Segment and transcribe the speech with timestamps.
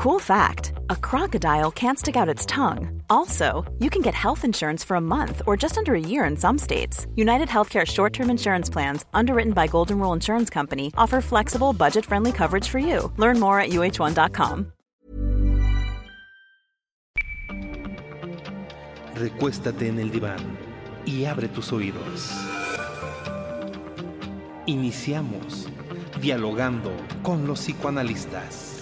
[0.00, 3.02] Cool fact a crocodile can't stick out its tongue.
[3.10, 6.38] Also, you can get health insurance for a month or just under a year in
[6.38, 7.06] some states.
[7.16, 12.06] United Healthcare short term insurance plans, underwritten by Golden Rule Insurance Company, offer flexible, budget
[12.06, 13.12] friendly coverage for you.
[13.18, 14.72] Learn more at uh1.com.
[19.16, 20.56] Recuéstate en el diván
[21.04, 22.32] y abre tus oídos.
[24.64, 25.68] Iniciamos
[26.22, 26.90] dialogando
[27.22, 28.80] con los psicoanalistas.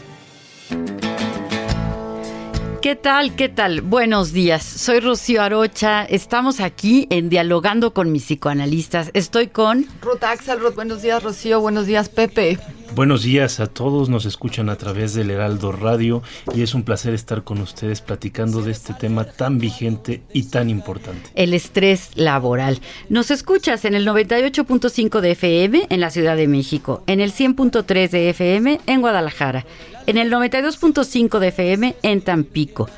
[2.89, 3.37] ¿Qué tal?
[3.37, 3.83] ¿Qué tal?
[3.83, 4.65] Buenos días.
[4.65, 6.06] Soy Rocío Arocha.
[6.06, 9.10] Estamos aquí en Dialogando con mis psicoanalistas.
[9.12, 10.74] Estoy con Ruth Axelrod.
[10.74, 11.60] Buenos días, Rocío.
[11.60, 12.59] Buenos días, Pepe.
[12.95, 16.23] Buenos días a todos, nos escuchan a través del Heraldo Radio
[16.55, 20.70] y es un placer estar con ustedes platicando de este tema tan vigente y tan
[20.70, 21.30] importante.
[21.34, 22.80] El estrés laboral.
[23.09, 28.09] Nos escuchas en el 98.5 de FM en la Ciudad de México, en el 100.3
[28.10, 29.65] de FM en Guadalajara,
[30.07, 32.88] en el 92.5 de FM en Tampico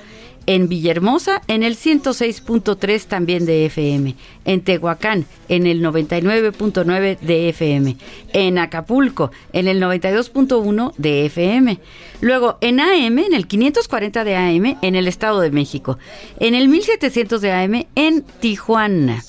[0.50, 7.96] en Villahermosa en el 106.3 también de FM, en Tehuacán en el 99.9 de FM,
[8.32, 11.78] en Acapulco en el 92.1 de FM,
[12.20, 15.98] luego en AM en el 540 de AM en el Estado de México,
[16.40, 19.22] en el 1700 de AM en Tijuana.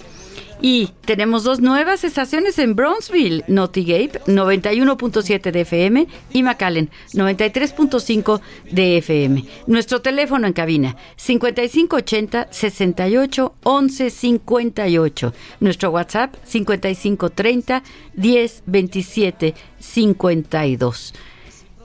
[0.61, 8.97] Y tenemos dos nuevas estaciones en Brownsville, Gape 91.7 de FM y McAllen 93.5 de
[8.97, 9.43] FM.
[9.65, 15.33] Nuestro teléfono en cabina 5580 68 11 58.
[15.61, 17.81] Nuestro WhatsApp 5530
[18.13, 21.13] 10 27 52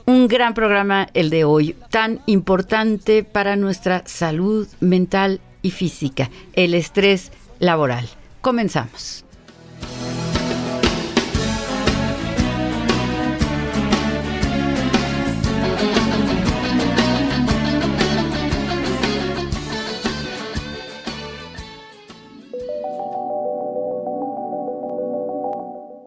[0.06, 6.74] un gran programa el de hoy, tan importante para nuestra salud mental y física, el
[6.74, 8.08] estrés laboral.
[8.46, 9.24] Comenzamos.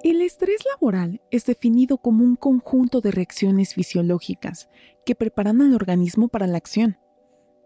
[0.02, 4.70] El estrés laboral es definido como un conjunto de reacciones fisiológicas
[5.06, 6.98] que preparan al organismo para la acción.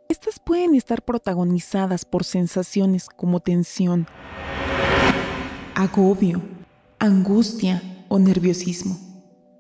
[0.09, 4.07] Estas pueden estar protagonizadas por sensaciones como tensión,
[5.75, 6.41] agobio,
[6.99, 8.97] angustia o nerviosismo.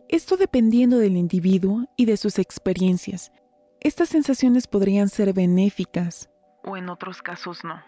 [0.09, 3.31] Esto dependiendo del individuo y de sus experiencias.
[3.79, 6.29] Estas sensaciones podrían ser benéficas
[6.63, 7.81] o en otros casos no.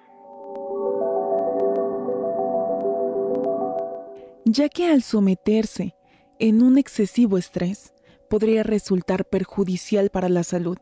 [4.46, 5.96] Ya que al someterse
[6.40, 7.94] en un excesivo estrés
[8.30, 10.78] podría resultar perjudicial para la salud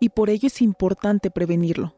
[0.00, 1.97] y por ello es importante prevenirlo.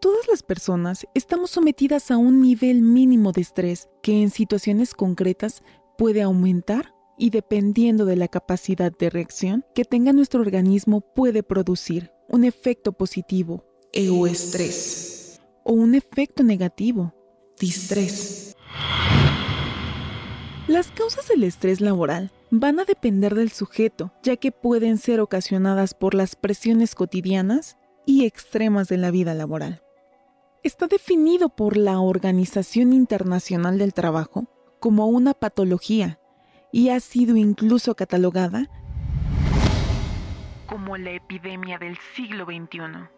[0.00, 5.64] Todas las personas estamos sometidas a un nivel mínimo de estrés que en situaciones concretas
[5.96, 12.12] puede aumentar y dependiendo de la capacidad de reacción que tenga nuestro organismo puede producir
[12.28, 13.64] un efecto positivo,
[15.64, 17.12] o un efecto negativo,
[17.58, 18.54] distrés.
[20.68, 25.94] Las causas del estrés laboral van a depender del sujeto, ya que pueden ser ocasionadas
[25.94, 29.82] por las presiones cotidianas y extremas de la vida laboral
[30.62, 34.46] está definido por la Organización Internacional del Trabajo
[34.80, 36.18] como una patología
[36.72, 38.68] y ha sido incluso catalogada
[40.66, 43.08] como la epidemia del siglo XXI.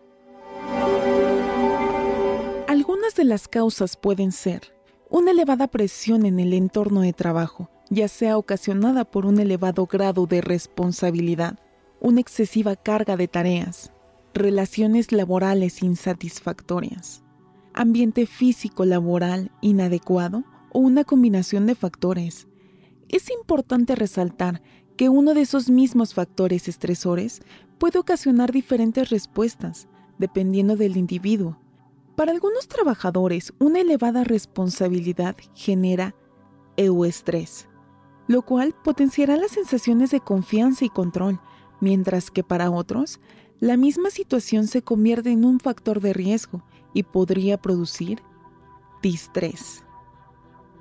[2.69, 4.72] Algunas de las causas pueden ser
[5.09, 10.27] una elevada presión en el entorno de trabajo, ya sea ocasionada por un elevado grado
[10.27, 11.59] de responsabilidad,
[11.99, 13.93] una excesiva carga de tareas,
[14.33, 17.25] relaciones laborales insatisfactorias,
[17.80, 22.46] ambiente físico laboral inadecuado o una combinación de factores.
[23.08, 24.60] Es importante resaltar
[24.98, 27.41] que uno de esos mismos factores estresores
[27.78, 31.58] puede ocasionar diferentes respuestas, dependiendo del individuo.
[32.16, 36.14] Para algunos trabajadores, una elevada responsabilidad genera
[36.76, 37.66] euestrés,
[38.28, 41.41] lo cual potenciará las sensaciones de confianza y control,
[41.80, 43.20] mientras que para otros,
[43.58, 46.62] la misma situación se convierte en un factor de riesgo
[46.95, 48.22] y podría producir
[49.03, 49.84] distrés.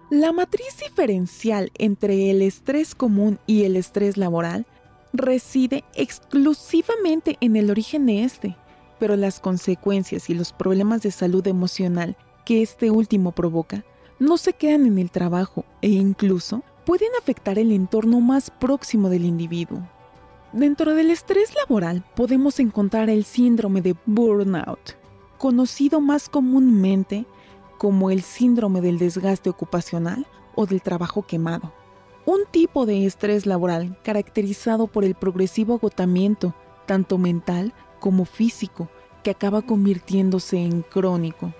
[0.09, 4.65] La matriz diferencial entre el estrés común y el estrés laboral
[5.13, 8.55] reside exclusivamente en el origen de este,
[8.99, 13.85] pero las consecuencias y los problemas de salud emocional que este último provoca
[14.19, 19.25] no se quedan en el trabajo e incluso pueden afectar el entorno más próximo del
[19.25, 19.87] individuo.
[20.51, 24.98] Dentro del estrés laboral podemos encontrar el síndrome de burnout,
[25.39, 27.25] conocido más comúnmente
[27.79, 31.73] como el síndrome del desgaste ocupacional o del trabajo quemado.
[32.25, 36.53] Un tipo de estrés laboral caracterizado por el progresivo agotamiento,
[36.85, 38.89] tanto mental como físico,
[39.23, 41.53] que acaba convirtiéndose en crónico.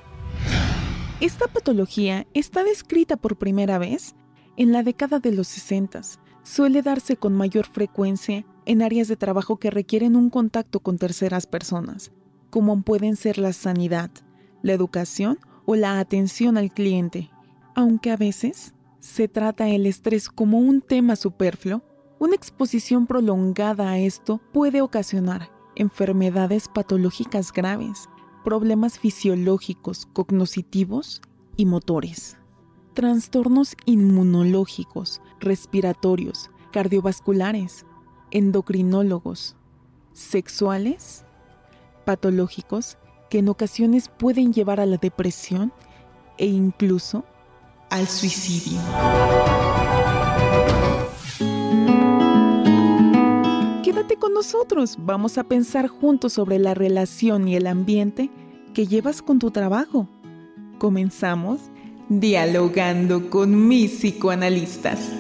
[1.22, 4.14] Esta patología está descrita por primera vez
[4.58, 6.02] en la década de los 60.
[6.44, 11.48] Suele darse con mayor frecuencia en áreas de trabajo que requieren un contacto con terceras
[11.48, 12.12] personas,
[12.50, 14.12] como pueden ser la sanidad,
[14.62, 17.30] la educación o la atención al cliente.
[17.76, 21.82] Aunque a veces se trata el estrés como un tema superfluo,
[22.20, 28.10] una exposición prolongada a esto puede ocasionar enfermedades patológicas graves,
[28.44, 31.22] problemas fisiológicos, cognitivos
[31.56, 32.38] y motores,
[32.94, 37.86] trastornos inmunológicos, respiratorios, cardiovasculares,
[38.32, 39.56] endocrinólogos,
[40.12, 41.26] sexuales,
[42.10, 42.98] patológicos
[43.30, 45.72] que en ocasiones pueden llevar a la depresión
[46.40, 47.24] e incluso
[47.92, 48.80] al suicidio.
[53.84, 58.32] Quédate con nosotros, vamos a pensar juntos sobre la relación y el ambiente
[58.74, 60.08] que llevas con tu trabajo.
[60.80, 61.60] Comenzamos
[62.10, 65.12] dialogando con mis psicoanalistas.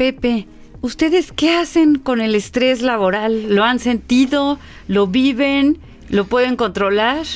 [0.00, 0.46] Pepe,
[0.80, 3.54] ¿ustedes qué hacen con el estrés laboral?
[3.54, 4.58] ¿Lo han sentido?
[4.88, 5.76] ¿Lo viven?
[6.08, 7.26] ¿Lo pueden controlar?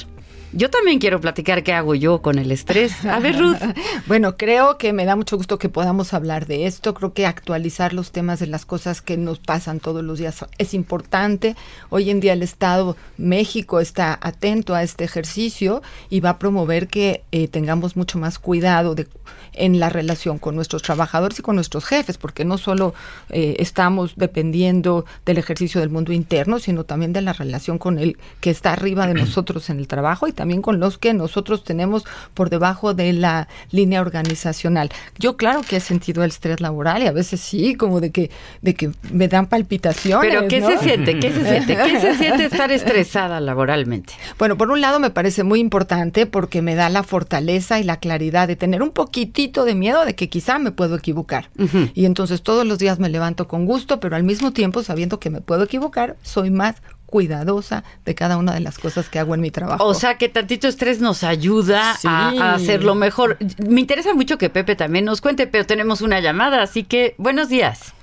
[0.57, 3.05] Yo también quiero platicar qué hago yo con el estrés.
[3.05, 3.57] A ver, Ruth.
[4.07, 6.95] bueno, creo que me da mucho gusto que podamos hablar de esto.
[6.95, 10.73] Creo que actualizar los temas de las cosas que nos pasan todos los días es
[10.73, 11.57] importante.
[11.91, 16.87] Hoy en día el Estado México está atento a este ejercicio y va a promover
[16.87, 19.09] que eh, tengamos mucho más cuidado de,
[19.55, 22.95] en la relación con nuestros trabajadores y con nuestros jefes, porque no solo
[23.31, 28.19] eh, estamos dependiendo del ejercicio del mundo interno, sino también de la relación con el
[28.41, 32.05] que está arriba de nosotros en el trabajo y también con los que nosotros tenemos
[32.35, 34.91] por debajo de la línea organizacional.
[35.19, 38.31] Yo claro que he sentido el estrés laboral y a veces sí, como de que,
[38.63, 40.29] de que me dan palpitaciones.
[40.29, 41.19] Pero ¿qué se siente?
[41.19, 41.77] ¿Qué se siente?
[41.77, 44.13] ¿Qué se siente estar estresada laboralmente?
[44.39, 47.99] Bueno, por un lado me parece muy importante porque me da la fortaleza y la
[47.99, 51.51] claridad de tener un poquitito de miedo de que quizá me puedo equivocar.
[51.95, 55.31] Y entonces todos los días me levanto con gusto, pero al mismo tiempo sabiendo que
[55.31, 56.77] me puedo equivocar, soy más
[57.15, 59.85] cuidadosa de cada una de las cosas que hago en mi trabajo.
[59.85, 63.39] O sea que tantito estrés nos ayuda a, hacerlo mejor.
[63.65, 67.49] Me interesa mucho que Pepe también nos cuente, pero tenemos una llamada, así que buenos
[67.49, 67.95] días.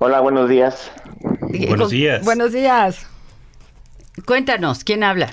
[0.00, 0.92] Hola, buenos días.
[1.40, 2.22] Buenos días.
[2.22, 3.06] Buenos días.
[4.26, 5.30] Cuéntanos, ¿quién habla?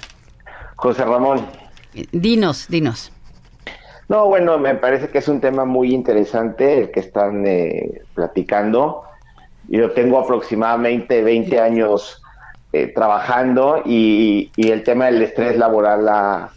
[0.77, 1.45] José Ramón.
[2.13, 3.11] Dinos, dinos.
[4.07, 9.03] No, bueno, me parece que es un tema muy interesante el que están eh, platicando.
[9.67, 12.23] Yo tengo aproximadamente 20 años
[12.73, 16.51] eh, trabajando y, el tema del estrés laboral ha,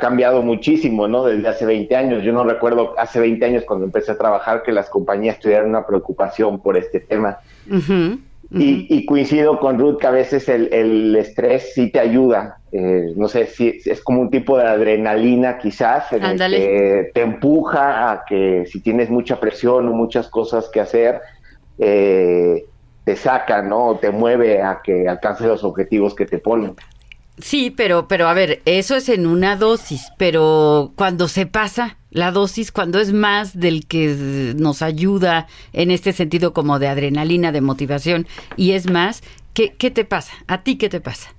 [0.00, 1.24] cambiado muchísimo, ¿no?
[1.24, 2.22] Desde hace 20 años.
[2.22, 5.84] Yo no recuerdo hace 20 años cuando empecé a trabajar que las compañías tuvieran una
[5.84, 7.38] preocupación por este tema.
[8.50, 12.58] Y, coincido con Ruth que a veces el, estrés sí te ayuda.
[12.70, 18.24] Eh, no sé si es como un tipo de adrenalina quizás, que te empuja a
[18.24, 21.20] que si tienes mucha presión o muchas cosas que hacer,
[21.78, 22.66] eh,
[23.06, 23.98] te saca, ¿no?
[24.00, 26.74] te mueve a que alcances los objetivos que te ponen.
[27.38, 32.32] Sí, pero, pero a ver, eso es en una dosis, pero cuando se pasa la
[32.32, 37.60] dosis, cuando es más del que nos ayuda en este sentido como de adrenalina, de
[37.60, 39.22] motivación, y es más,
[39.54, 40.32] ¿qué, qué te pasa?
[40.48, 41.30] ¿A ti qué te pasa?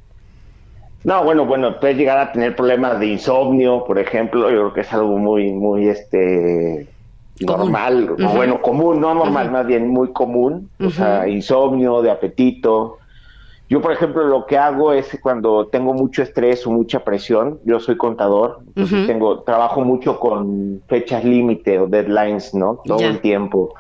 [1.04, 4.82] No, bueno, bueno, puedes llegar a tener problemas de insomnio, por ejemplo, yo creo que
[4.82, 6.88] es algo muy, muy, este,
[7.39, 12.98] normal, bueno, común, no normal, más bien muy común, o sea, insomnio, de apetito.
[13.70, 17.82] Yo, por ejemplo, lo que hago es cuando tengo mucho estrés o mucha presión, yo
[17.82, 22.80] soy contador, entonces tengo, trabajo mucho con fechas límite o deadlines, ¿no?
[22.86, 23.74] Todo el tiempo.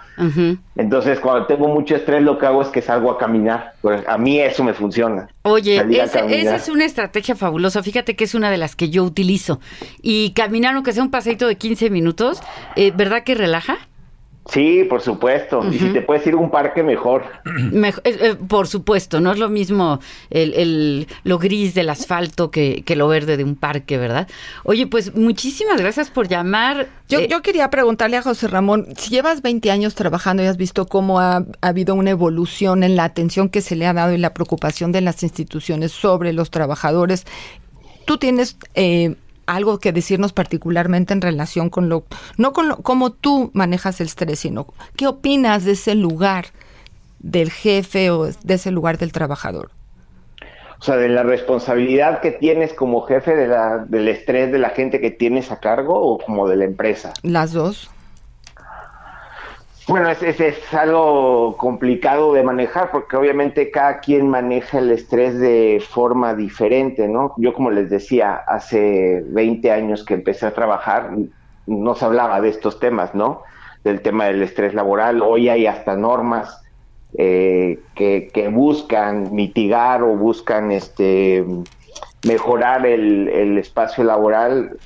[0.75, 3.73] Entonces, cuando tengo mucho estrés, lo que hago es que salgo a caminar.
[4.07, 5.29] A mí eso me funciona.
[5.43, 7.81] Oye, esa es una estrategia fabulosa.
[7.81, 9.61] Fíjate que es una de las que yo utilizo.
[10.01, 12.41] Y caminar, aunque sea un paseito de 15 minutos,
[12.75, 13.77] eh, ¿verdad que relaja?
[14.49, 15.61] Sí, por supuesto.
[15.71, 17.23] Y si te puedes ir a un parque, mejor.
[17.87, 19.99] Eh, eh, por supuesto, no es lo mismo
[20.29, 24.27] el, el, lo gris del asfalto que, que, lo verde de un parque, ¿verdad?
[24.63, 26.87] Oye, pues muchísimas gracias por llamar.
[27.07, 30.57] Yo, eh, yo quería preguntarle a José Ramón, si llevas 20 años trabajando y has
[30.57, 34.13] visto cómo ha, ha, habido una evolución en la atención que se le ha dado
[34.13, 37.25] y la preocupación de las instituciones sobre los trabajadores,
[38.05, 38.57] tú tienes...
[38.75, 39.15] Eh,
[39.47, 42.03] algo que decirnos particularmente en relación con lo,
[42.37, 46.45] no con lo, cómo tú manejas el estrés, sino qué opinas de ese lugar
[47.19, 49.71] del jefe o de ese lugar del trabajador?
[50.79, 54.69] O sea, de la responsabilidad que tienes como jefe, de la, del estrés de la
[54.69, 57.13] gente que tienes a cargo o como de la empresa.
[57.23, 57.89] Las dos.
[59.87, 65.39] Bueno, es, es, es, algo complicado de manejar porque obviamente cada quien maneja el estrés
[65.39, 67.33] de forma diferente, ¿no?
[67.37, 71.11] Yo como les decía, hace 20 años que empecé a trabajar,
[71.67, 73.43] no se hablaba de estos temas, ¿no?
[73.85, 75.21] Del tema del estrés laboral.
[75.21, 76.61] Hoy hay hasta normas
[77.17, 81.45] eh, que, que, buscan mitigar o buscan este
[82.27, 84.77] mejorar el, el espacio laboral,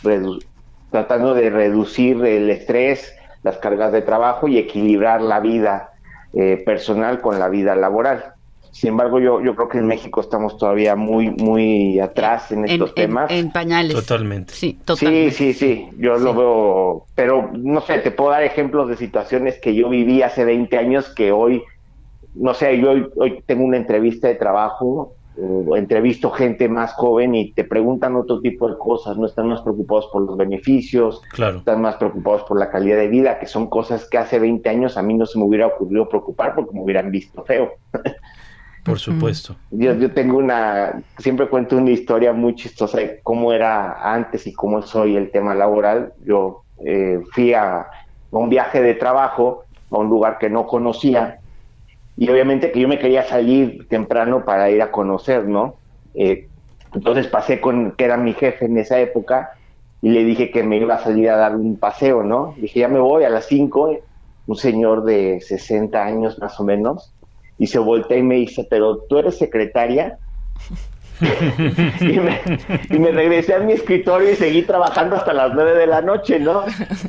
[0.91, 5.91] tratando de reducir el estrés las cargas de trabajo y equilibrar la vida
[6.33, 8.33] eh, personal con la vida laboral.
[8.71, 12.89] Sin embargo, yo, yo creo que en México estamos todavía muy, muy atrás en estos
[12.91, 13.29] en, temas.
[13.29, 13.93] En, en, pañales.
[13.93, 14.53] Totalmente.
[14.53, 15.31] Sí, totalmente.
[15.31, 15.89] Sí, sí, sí.
[15.98, 16.24] Yo sí.
[16.24, 17.05] lo veo.
[17.13, 21.13] Pero no sé, te puedo dar ejemplos de situaciones que yo viví hace 20 años
[21.13, 21.63] que hoy,
[22.33, 27.35] no sé, yo hoy, hoy tengo una entrevista de trabajo o entrevisto gente más joven
[27.35, 31.59] y te preguntan otro tipo de cosas, no están más preocupados por los beneficios, claro.
[31.59, 34.97] están más preocupados por la calidad de vida, que son cosas que hace 20 años
[34.97, 37.71] a mí no se me hubiera ocurrido preocupar porque me hubieran visto feo.
[38.83, 39.55] Por supuesto.
[39.69, 44.53] Yo, yo tengo una, siempre cuento una historia muy chistosa de cómo era antes y
[44.53, 46.13] cómo soy el tema laboral.
[46.25, 47.85] Yo eh, fui a, a
[48.31, 51.40] un viaje de trabajo a un lugar que no conocía
[52.18, 55.75] y obviamente que yo me quería salir temprano para ir a conocer, ¿no?
[56.13, 56.50] Eh,
[56.94, 59.51] entonces pasé con, que era mi jefe en esa época,
[60.01, 62.56] y le dije que me iba a salir a dar un paseo, ¿no?
[62.58, 63.98] Dije, ya me voy a las 5,
[64.48, 67.13] un señor de 60 años más o menos,
[67.58, 70.18] y se voltea y me dice, pero tú eres secretaria.
[71.99, 72.41] y, me,
[72.89, 76.39] y, me, regresé a mi escritorio y seguí trabajando hasta las 9 de la noche,
[76.39, 76.63] ¿no?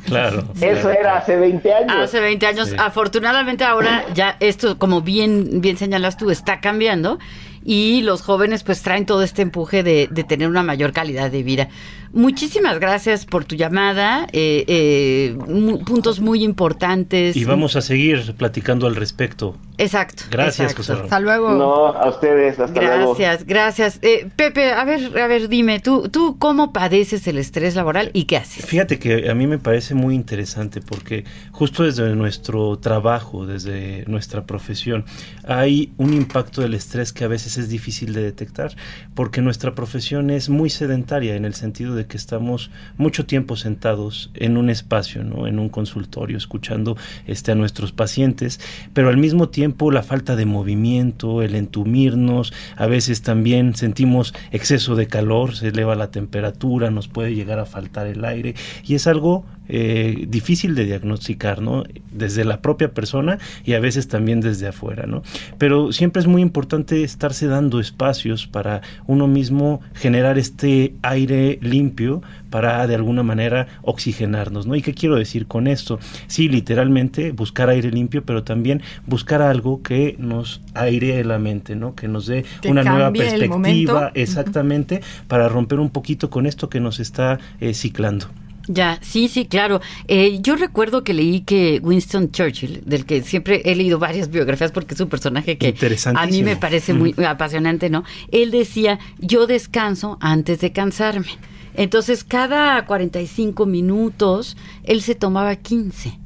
[0.05, 0.43] Claro.
[0.61, 0.99] Eso claro.
[0.99, 1.95] era hace 20 años.
[1.95, 2.69] Hace 20 años.
[2.69, 2.75] Sí.
[2.77, 7.17] Afortunadamente ahora ya esto, como bien, bien señalas tú, está cambiando
[7.65, 11.43] y los jóvenes pues traen todo este empuje de, de tener una mayor calidad de
[11.43, 11.69] vida.
[12.13, 15.35] Muchísimas gracias por tu llamada, eh, eh,
[15.83, 17.35] puntos muy importantes.
[17.35, 19.57] Y vamos a seguir platicando al respecto.
[19.79, 20.25] Exacto.
[20.29, 20.93] Gracias, exacto.
[20.93, 21.03] José.
[21.05, 21.53] Hasta luego.
[21.53, 23.15] No, a ustedes, hasta gracias, luego.
[23.15, 23.99] Gracias, gracias.
[24.03, 28.25] Eh, Pepe, a ver, a ver, dime, ¿tú, ¿tú cómo padeces el estrés laboral y
[28.25, 28.63] qué haces?
[28.63, 34.45] Fíjate que a mí me parece muy interesante porque justo desde nuestro trabajo, desde nuestra
[34.45, 35.05] profesión,
[35.47, 38.75] hay un impacto del estrés que a veces es difícil de detectar
[39.15, 44.31] porque nuestra profesión es muy sedentaria en el sentido de que estamos mucho tiempo sentados
[44.33, 45.47] en un espacio, ¿no?
[45.47, 48.59] en un consultorio, escuchando este, a nuestros pacientes,
[48.93, 54.95] pero al mismo tiempo la falta de movimiento, el entumirnos, a veces también sentimos exceso
[54.95, 59.07] de calor, se eleva la temperatura, nos puede llegar a faltar el aire y es
[59.07, 61.83] algo eh, difícil de diagnosticar, ¿no?
[62.11, 65.23] Desde la propia persona y a veces también desde afuera, ¿no?
[65.57, 72.21] Pero siempre es muy importante estarse dando espacios para uno mismo generar este aire limpio
[72.49, 74.75] para de alguna manera oxigenarnos, ¿no?
[74.75, 75.99] ¿Y qué quiero decir con esto?
[76.27, 81.95] Sí, literalmente buscar aire limpio, pero también buscar algo que nos airee la mente, ¿no?
[81.95, 85.27] Que nos dé que una nueva perspectiva, exactamente, uh -huh.
[85.27, 88.27] para romper un poquito con esto que nos está eh, ciclando.
[88.67, 89.81] Ya, sí, sí, claro.
[90.07, 94.71] Eh, yo recuerdo que leí que Winston Churchill, del que siempre he leído varias biografías
[94.71, 95.75] porque es un personaje que
[96.15, 97.23] a mí me parece muy mm.
[97.25, 98.03] apasionante, ¿no?
[98.31, 101.27] Él decía, yo descanso antes de cansarme.
[101.75, 106.22] Entonces, cada 45 minutos, él se tomaba 15.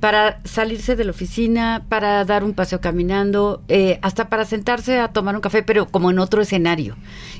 [0.00, 5.08] Para salirse de la oficina, para dar un paseo caminando, eh, hasta para sentarse a
[5.08, 6.96] tomar un café, pero como en otro escenario.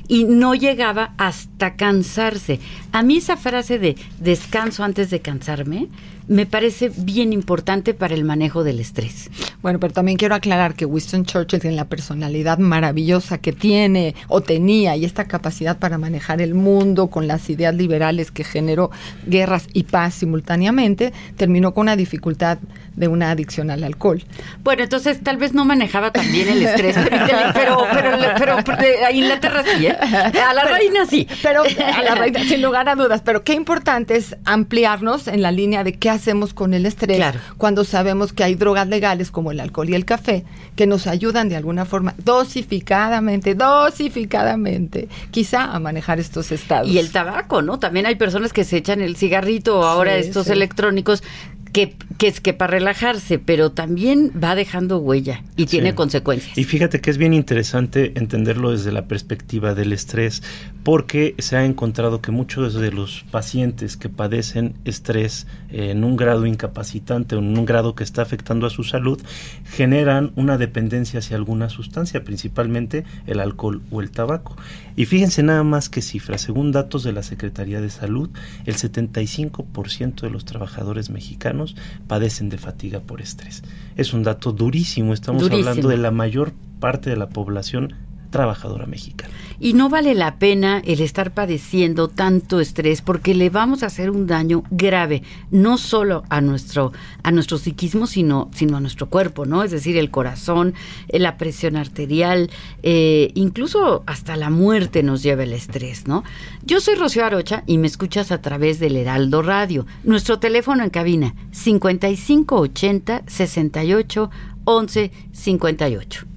[0.07, 2.59] Y no llegaba hasta cansarse.
[2.91, 5.89] A mí esa frase de descanso antes de cansarme
[6.27, 9.29] me parece bien importante para el manejo del estrés.
[9.61, 14.41] Bueno, pero también quiero aclarar que Winston Churchill tiene la personalidad maravillosa que tiene o
[14.41, 18.91] tenía y esta capacidad para manejar el mundo con las ideas liberales que generó
[19.25, 22.57] guerras y paz simultáneamente, terminó con una dificultad
[22.95, 24.23] de una adicción al alcohol.
[24.63, 26.95] Bueno, entonces tal vez no manejaba tan bien el estrés,
[27.53, 29.95] pero, pero, pero, pero, pero a Inglaterra sí, ¿eh?
[29.95, 31.27] A la reina sí.
[31.41, 33.21] Pero a la reina, sin lugar a dudas.
[33.23, 37.39] Pero qué importante es ampliarnos en la línea de qué hacemos con el estrés claro.
[37.57, 40.43] cuando sabemos que hay drogas legales como el alcohol y el café
[40.75, 46.89] que nos ayudan de alguna forma dosificadamente, dosificadamente, quizá a manejar estos estados.
[46.89, 47.79] Y el tabaco, ¿no?
[47.79, 50.51] También hay personas que se echan el cigarrito o ahora sí, estos sí.
[50.51, 51.23] electrónicos
[51.71, 56.57] que que es que para relajarse, pero también va dejando huella y tiene consecuencias.
[56.57, 60.43] Y fíjate que es bien interesante entenderlo desde la perspectiva del estrés,
[60.85, 66.45] porque se ha encontrado que muchos de los pacientes que padecen estrés en un grado
[66.45, 69.19] incapacitante o en un grado que está afectando a su salud,
[69.65, 74.57] generan una dependencia hacia alguna sustancia, principalmente el alcohol o el tabaco.
[74.95, 78.29] Y fíjense nada más que cifras, según datos de la Secretaría de Salud,
[78.67, 81.75] el 75% de los trabajadores mexicanos
[82.07, 83.63] padecen de fatiga por estrés.
[83.97, 87.95] Es un dato durísimo, estamos hablando de la mayor parte de la población
[88.35, 89.33] trabajadora mexicana.
[89.61, 94.09] Y no vale la pena el estar padeciendo tanto estrés porque le vamos a hacer
[94.09, 96.91] un daño grave, no solo a nuestro,
[97.23, 99.63] a nuestro psiquismo, sino, sino a nuestro cuerpo, ¿no?
[99.63, 100.73] Es decir, el corazón,
[101.07, 102.49] eh, la presión arterial,
[102.83, 106.25] eh, incluso hasta la muerte nos lleva el estrés, ¿no?
[106.65, 109.85] Yo soy Rocío Arocha y me escuchas a través del Heraldo Radio.
[110.03, 114.29] Nuestro teléfono en cabina 5580 68
[114.65, 116.34] 11 58.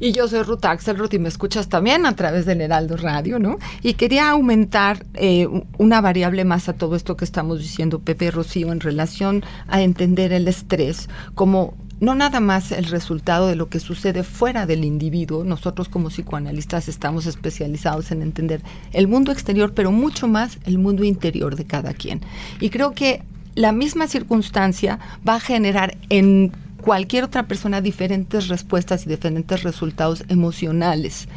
[0.00, 3.58] Y yo soy Ruth Axelrod y me escuchas también a través del Heraldo Radio, ¿no?
[3.82, 8.70] Y quería aumentar eh, una variable más a todo esto que estamos diciendo, Pepe Rocío,
[8.70, 13.80] en relación a entender el estrés como no nada más el resultado de lo que
[13.80, 15.42] sucede fuera del individuo.
[15.42, 18.62] Nosotros como psicoanalistas estamos especializados en entender
[18.92, 22.20] el mundo exterior, pero mucho más el mundo interior de cada quien.
[22.60, 23.22] Y creo que
[23.56, 26.52] la misma circunstancia va a generar en
[26.88, 31.28] cualquier otra persona diferentes respuestas y diferentes resultados emocionales.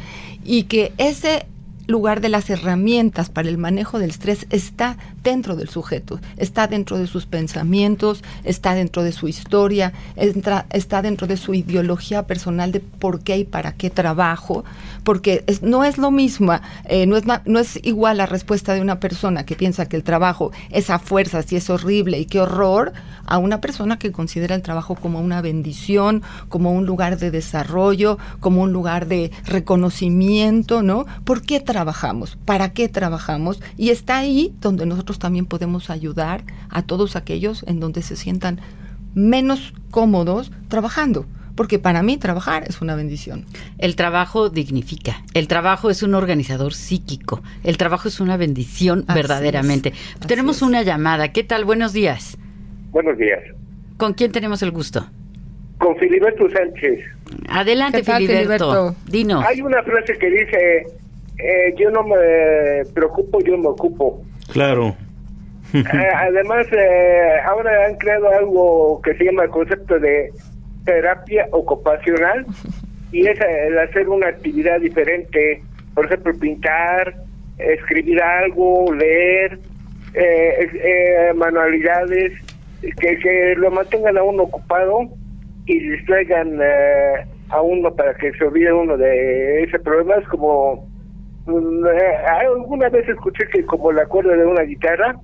[0.46, 1.44] Y que ese
[1.86, 6.98] lugar de las herramientas para el manejo del estrés está dentro del sujeto, está dentro
[6.98, 12.80] de sus pensamientos, está dentro de su historia, está dentro de su ideología personal de
[12.80, 14.64] por qué y para qué trabajo,
[15.04, 16.52] porque no es lo mismo,
[16.84, 20.04] eh, no, es, no es igual la respuesta de una persona que piensa que el
[20.04, 22.92] trabajo es a fuerzas y es horrible y qué horror,
[23.26, 28.18] a una persona que considera el trabajo como una bendición, como un lugar de desarrollo,
[28.40, 31.06] como un lugar de reconocimiento, ¿no?
[31.24, 32.36] ¿Por qué trabajamos?
[32.44, 33.60] ¿Para qué trabajamos?
[33.76, 38.60] Y está ahí donde nosotros también podemos ayudar a todos aquellos en donde se sientan
[39.14, 43.44] menos cómodos trabajando porque para mí trabajar es una bendición.
[43.78, 49.92] El trabajo dignifica, el trabajo es un organizador psíquico, el trabajo es una bendición verdaderamente.
[50.26, 51.64] tenemos una llamada, ¿qué tal?
[51.64, 52.38] Buenos días.
[52.90, 53.40] Buenos días.
[53.96, 55.06] ¿Con quién tenemos el gusto?
[55.78, 57.00] Con Filiberto Sánchez.
[57.48, 58.94] Adelante, Filiberto.
[59.06, 59.44] Dinos.
[59.46, 60.86] Hay una frase que dice,
[61.38, 64.22] eh, yo no me preocupo, yo me ocupo.
[64.52, 64.96] Claro.
[65.74, 70.30] Eh, además, eh, ahora han creado algo que se llama el concepto de
[70.84, 72.44] terapia ocupacional
[73.10, 75.62] y es el hacer una actividad diferente,
[75.94, 77.14] por ejemplo, pintar,
[77.58, 79.58] escribir algo, leer,
[81.36, 82.32] manualidades,
[82.82, 85.08] que, que lo mantengan a uno ocupado
[85.64, 86.60] y distraigan
[87.48, 90.16] a uno para que se olvide uno de ese problema.
[90.16, 90.91] Es como eh,
[91.46, 95.16] alguna vez escuché que como la cuerda de una guitarra,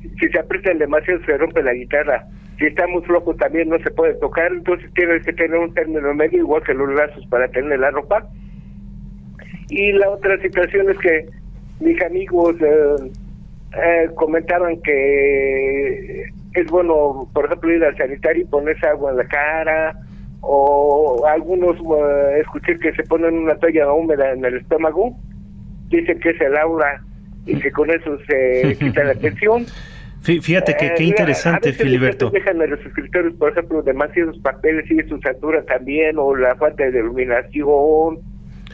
[0.00, 2.24] si se aprieta demasiado se rompe la guitarra.
[2.58, 6.14] Si está muy flojo también no se puede tocar, entonces tienes que tener un término
[6.14, 8.26] medio igual que los lazos para tener la ropa.
[9.68, 11.26] Y la otra situación es que
[11.80, 13.10] mis amigos eh,
[13.74, 19.26] eh, comentaban que es bueno, por ejemplo, ir al sanitario y ponerse agua en la
[19.26, 19.94] cara,
[20.40, 21.76] o algunos
[22.38, 25.16] escuché que se ponen una toalla húmeda en el estómago
[25.88, 27.02] dicen que es el aura
[27.46, 29.66] y que con eso se quita la tensión.
[30.22, 32.30] Fíjate que qué eh, interesante, Filiberto.
[32.30, 36.90] Dejan a los escritores, por ejemplo, demasiados papeles y su altura también, o la falta
[36.90, 38.18] de iluminación,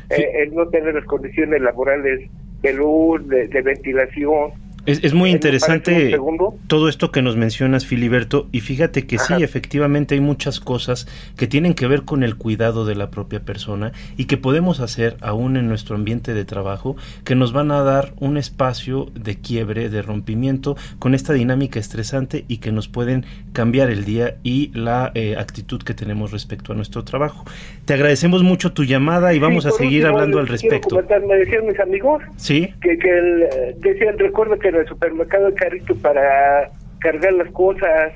[0.08, 2.30] eh, el no tener las condiciones laborales
[2.62, 4.61] de luz, de ventilación.
[4.84, 6.18] Es, muy interesante
[6.66, 11.46] todo esto que nos mencionas, Filiberto, y fíjate que sí, efectivamente hay muchas cosas que
[11.46, 15.56] tienen que ver con el cuidado de la propia persona y que podemos hacer aún
[15.56, 20.02] en nuestro ambiente de trabajo, que nos van a dar un espacio de quiebre, de
[20.02, 25.36] rompimiento con esta dinámica estresante y que nos pueden cambiar el día y la eh,
[25.38, 27.44] actitud que tenemos respecto a nuestro trabajo.
[27.84, 31.00] Te agradecemos mucho tu llamada y vamos a seguir hablando al respecto.
[31.28, 32.74] Me decían mis amigos ¿Sí?
[32.80, 38.12] que, que decían, recuerdo que en el supermercado el carrito para cargar las cosas.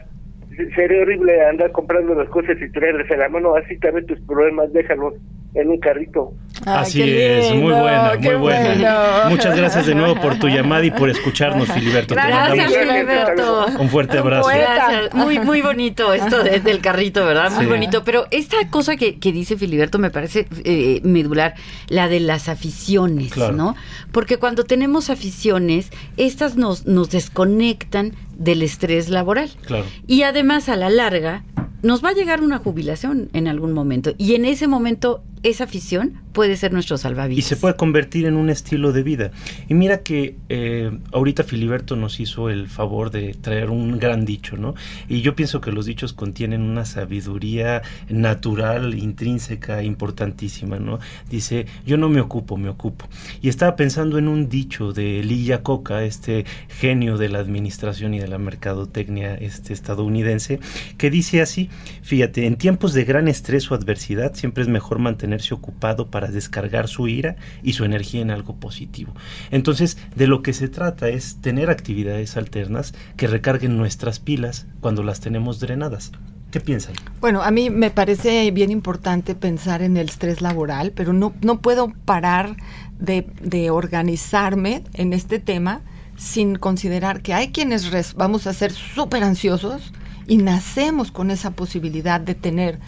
[0.75, 3.55] Sería horrible andar comprando las cosas y traerlas a la mano.
[3.55, 5.15] Así también tus problemas, déjalos
[5.55, 6.33] en un carrito.
[6.65, 9.27] Así es, muy buena, muy buena.
[9.29, 12.15] Muchas gracias de nuevo por tu llamada y por escucharnos, Filiberto.
[12.15, 13.67] Gracias, Filiberto.
[13.79, 14.49] Un fuerte abrazo.
[14.49, 15.15] Gracias.
[15.15, 17.53] Muy, muy bonito esto del carrito, ¿verdad?
[17.53, 18.03] Muy bonito.
[18.05, 21.55] Pero esta cosa que, dice Filiberto me parece eh, medular,
[21.89, 23.77] la de las aficiones, ¿no?
[24.13, 29.51] Porque cuando tenemos aficiones, estas nos, nos desconectan del estrés laboral.
[29.67, 29.85] Claro.
[30.07, 31.45] Y además, a la larga,
[31.83, 34.15] nos va a llegar una jubilación en algún momento.
[34.19, 37.39] Y en ese momento esa afición puede ser nuestro salvavidas.
[37.39, 39.31] Y se puede convertir en un estilo de vida.
[39.69, 44.57] Y mira que eh, ahorita Filiberto nos hizo el favor de traer un gran dicho,
[44.57, 44.75] ¿no?
[45.09, 50.99] Y yo pienso que los dichos contienen una sabiduría natural, intrínseca, importantísima, ¿no?
[51.31, 53.09] Dice, yo no me ocupo, me ocupo.
[53.41, 58.19] Y estaba pensando en un dicho de Lilla Coca, este genio de la administración y
[58.19, 60.59] de la mercadotecnia este, estadounidense,
[60.99, 61.71] que dice así,
[62.03, 66.89] fíjate, en tiempos de gran estrés o adversidad siempre es mejor mantener ocupado para descargar
[66.89, 69.15] su ira y su energía en algo positivo.
[69.51, 75.03] Entonces, de lo que se trata es tener actividades alternas que recarguen nuestras pilas cuando
[75.03, 76.13] las tenemos drenadas.
[76.51, 76.95] ¿Qué piensan?
[77.21, 81.61] Bueno, a mí me parece bien importante pensar en el estrés laboral, pero no, no
[81.61, 82.57] puedo parar
[82.99, 85.83] de, de organizarme en este tema
[86.17, 89.93] sin considerar que hay quienes vamos a ser súper ansiosos
[90.27, 92.79] y nacemos con esa posibilidad de tener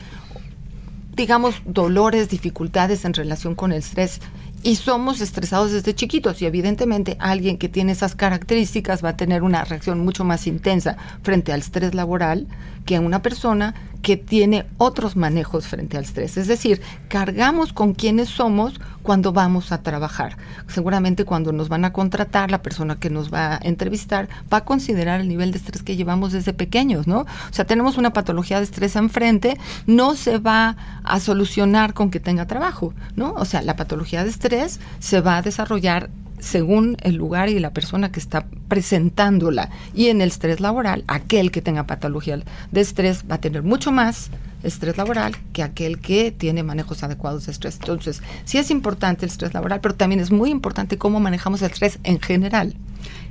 [1.18, 4.20] digamos, dolores, dificultades en relación con el estrés.
[4.62, 9.42] Y somos estresados desde chiquitos y evidentemente alguien que tiene esas características va a tener
[9.42, 12.46] una reacción mucho más intensa frente al estrés laboral
[12.88, 16.38] que una persona que tiene otros manejos frente al estrés.
[16.38, 20.38] Es decir, cargamos con quienes somos cuando vamos a trabajar.
[20.68, 24.64] Seguramente cuando nos van a contratar, la persona que nos va a entrevistar va a
[24.64, 27.20] considerar el nivel de estrés que llevamos desde pequeños, ¿no?
[27.20, 30.74] O sea, tenemos una patología de estrés enfrente, no se va
[31.04, 33.34] a solucionar con que tenga trabajo, ¿no?
[33.34, 36.08] O sea, la patología de estrés se va a desarrollar
[36.40, 39.70] según el lugar y la persona que está presentándola.
[39.94, 43.92] Y en el estrés laboral, aquel que tenga patología de estrés va a tener mucho
[43.92, 44.30] más
[44.62, 47.76] estrés laboral que aquel que tiene manejos adecuados de estrés.
[47.80, 51.70] Entonces, sí es importante el estrés laboral, pero también es muy importante cómo manejamos el
[51.70, 52.74] estrés en general.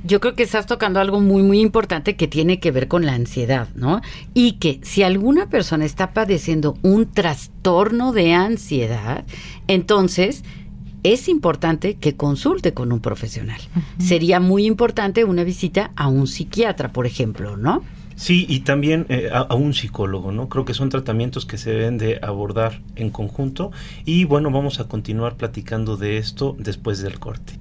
[0.04, 3.14] Yo creo que estás tocando algo muy, muy importante que tiene que ver con la
[3.14, 4.00] ansiedad, ¿no?
[4.32, 9.24] Y que si alguna persona está padeciendo un trastorno de ansiedad,
[9.66, 10.44] entonces
[11.02, 13.60] es importante que consulte con un profesional.
[13.98, 17.82] Sería muy importante una visita a un psiquiatra, por ejemplo, ¿no?
[18.18, 20.48] Sí, y también eh, a, un psicólogo, ¿no?
[20.48, 23.70] Creo que son tratamientos que se deben de abordar en conjunto
[24.04, 27.52] y bueno, vamos a continuar platicando de esto después del corte.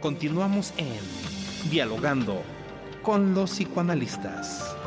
[0.00, 2.42] Continuamos en Dialogando
[3.02, 4.79] con los psicoanalistas.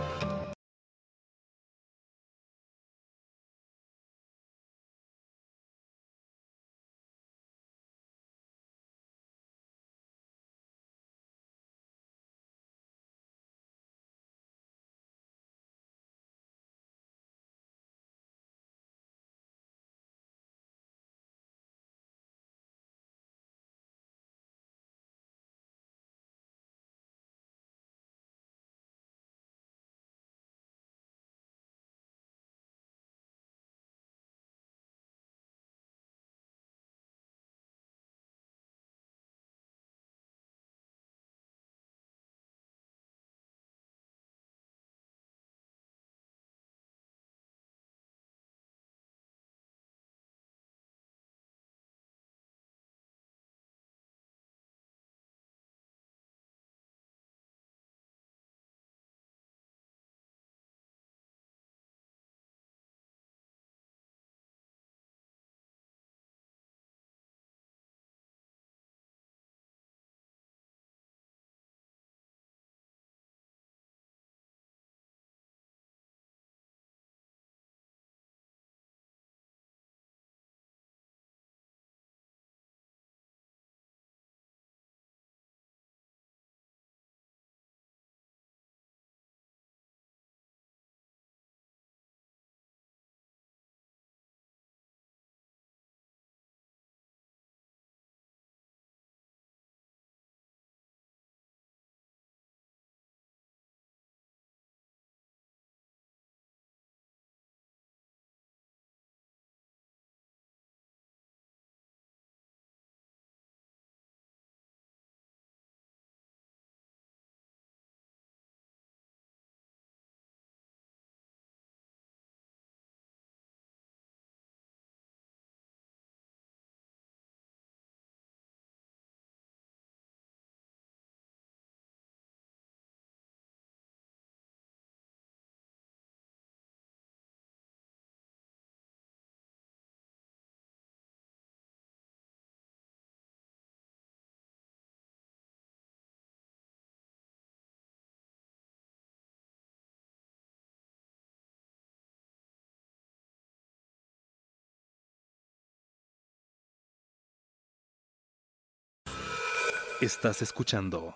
[160.03, 161.15] Estás escuchando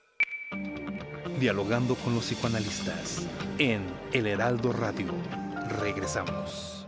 [1.41, 3.82] Dialogando con los psicoanalistas en
[4.13, 5.13] El Heraldo Radio.
[5.82, 6.88] Regresamos.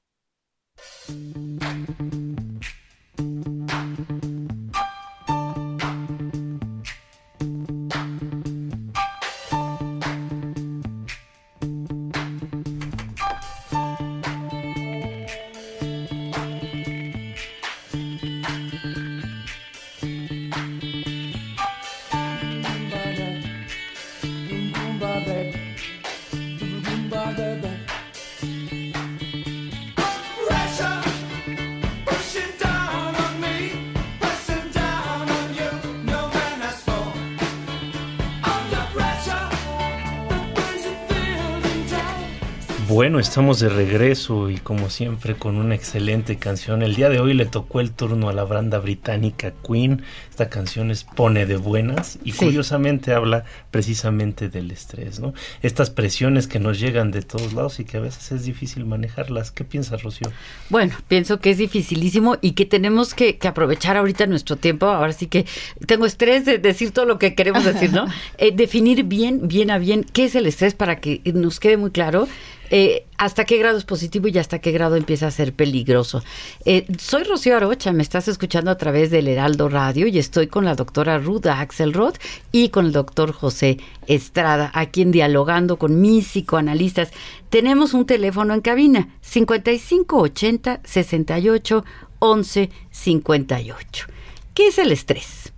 [43.20, 46.82] Bueno, estamos de regreso y como siempre con una excelente canción.
[46.82, 50.04] El día de hoy le tocó el turno a la banda británica Queen.
[50.30, 55.34] Esta canción es Pone de buenas y curiosamente habla precisamente del estrés, ¿no?
[55.62, 59.52] Estas presiones que nos llegan de todos lados y que a veces es difícil manejarlas.
[59.52, 60.32] ¿Qué piensas, Rocío?
[60.70, 64.86] Bueno, pienso que es dificilísimo y que tenemos que, aprovechar ahorita nuestro tiempo.
[64.86, 65.46] Ahora sí que
[65.86, 68.06] tengo estrés de decir todo lo que queremos decir, ¿no?
[68.38, 71.92] Eh, definir bien, bien a bien qué es el estrés para que nos quede muy
[71.92, 72.30] claro
[72.70, 76.24] eh, hasta qué grado es positivo y hasta qué grado empieza a ser peligroso.
[76.66, 80.66] Eh, soy Rocío Arocha, me estás escuchando a través del Heraldo Radio y estoy con
[80.66, 82.16] la doctora Ruda Axelrod
[82.52, 83.78] y con el doctor José
[84.08, 87.12] Estrada, aquí en Dialogando con mis psicoanalistas.
[87.50, 91.86] Tenemos un teléfono en cabina, 5580 68
[92.20, 94.08] 11 58.
[94.54, 95.54] ¿Qué es el estrés?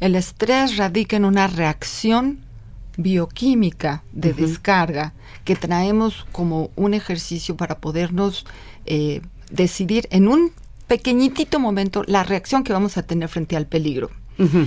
[0.00, 2.40] El estrés radica en una reacción
[2.96, 8.46] bioquímica de descarga que traemos como un ejercicio para podernos
[8.86, 10.52] eh, decidir en un
[10.86, 14.10] pequeñitito momento la reacción que vamos a tener frente al peligro.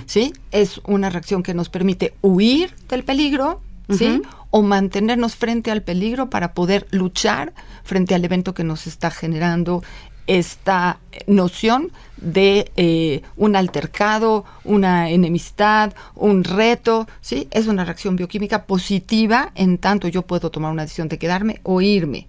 [0.05, 0.33] ¿Sí?
[0.51, 3.59] Es una reacción que nos permite huir del peligro,
[3.89, 4.21] ¿sí?
[4.51, 9.83] O mantenernos frente al peligro para poder luchar frente al evento que nos está generando
[10.27, 17.47] esta noción de eh, un altercado, una enemistad, un reto, ¿sí?
[17.51, 21.81] Es una reacción bioquímica positiva en tanto yo puedo tomar una decisión de quedarme o
[21.81, 22.27] irme,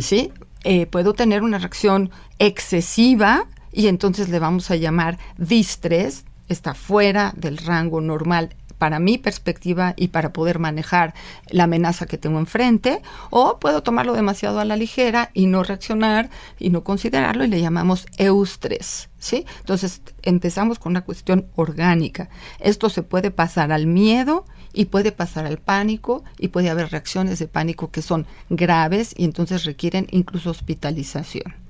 [0.00, 0.32] ¿sí?
[0.64, 7.34] Eh, puedo tener una reacción excesiva y entonces le vamos a llamar distrés, está fuera
[7.36, 11.14] del rango normal para mi perspectiva y para poder manejar
[11.48, 16.30] la amenaza que tengo enfrente, o puedo tomarlo demasiado a la ligera y no reaccionar
[16.58, 19.08] y no considerarlo y le llamamos eustrés.
[19.18, 19.46] ¿sí?
[19.60, 22.28] Entonces empezamos con una cuestión orgánica.
[22.60, 27.38] Esto se puede pasar al miedo y puede pasar al pánico y puede haber reacciones
[27.38, 31.63] de pánico que son graves y entonces requieren incluso hospitalización.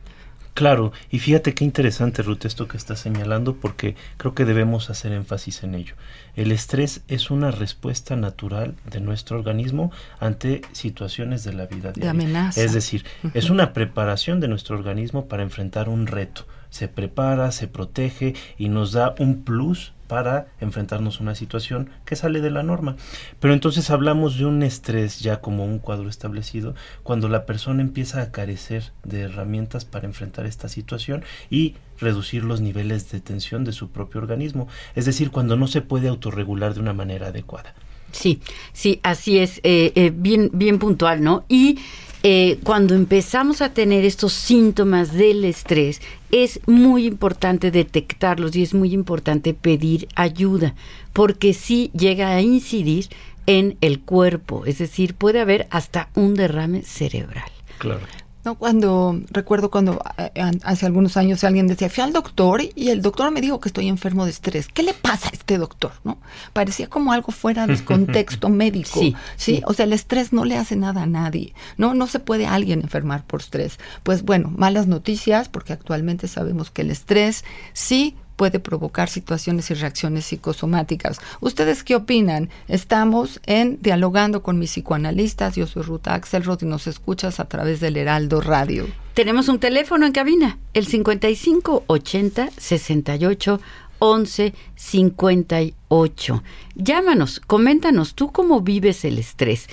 [0.55, 5.11] Claro, y fíjate qué interesante, Ruth, esto que estás señalando, porque creo que debemos hacer
[5.13, 5.95] énfasis en ello.
[6.37, 9.91] El estrés es una respuesta natural de nuestro organismo
[10.21, 12.05] ante situaciones de la vida diaria.
[12.05, 12.63] De amenaza.
[12.63, 16.47] Es decir, es una preparación de nuestro organismo para enfrentar un reto.
[16.71, 22.17] Se prepara, se protege y nos da un plus para enfrentarnos a una situación que
[22.17, 22.97] sale de la norma.
[23.41, 28.23] Pero entonces hablamos de un estrés ya como un cuadro establecido cuando la persona empieza
[28.23, 33.73] a carecer de herramientas para enfrentar esta situación y reducir los niveles de tensión de
[33.73, 34.69] su propio organismo.
[34.95, 37.75] Es decir, cuando no se puede autorregular de una manera adecuada.
[38.13, 38.41] Sí,
[38.73, 41.45] sí, así es, eh, eh, bien, bien puntual, ¿no?
[41.49, 41.79] Y
[42.27, 46.01] eh, cuando empezamos a tener estos síntomas del estrés,
[46.33, 50.75] es muy importante detectarlos y es muy importante pedir ayuda,
[51.13, 53.09] porque sí llega a incidir
[53.47, 57.51] en el cuerpo, es decir, puede haber hasta un derrame cerebral.
[57.77, 58.01] Claro.
[58.45, 60.31] No, cuando recuerdo cuando eh,
[60.65, 63.89] hace algunos años alguien decía, fui al doctor y el doctor me dijo que estoy
[63.89, 64.69] enfermo de estrés.
[64.69, 65.93] ¿Qué le pasa a este doctor?
[66.05, 66.19] ¿No?
[66.53, 69.01] Parecía como algo fuera del contexto médico.
[69.01, 71.55] Sí, sí, o sea, el estrés no le hace nada a nadie.
[71.79, 73.79] No, no se puede alguien enfermar por estrés.
[74.03, 79.75] Pues bueno, malas noticias porque actualmente sabemos que el estrés sí puede provocar situaciones y
[79.75, 81.19] reacciones psicosomáticas.
[81.41, 82.51] ¿Ustedes qué opinan?
[82.69, 85.57] Estamos en Dialogando con mis psicoanalistas.
[85.57, 88.87] Yo soy Ruta Axelrod y nos escuchas a través del Heraldo Radio.
[89.15, 93.61] Tenemos un teléfono en cabina, el 5580 68
[94.01, 96.43] 11 58.
[96.75, 99.69] Llámanos, coméntanos tú cómo vives el estrés.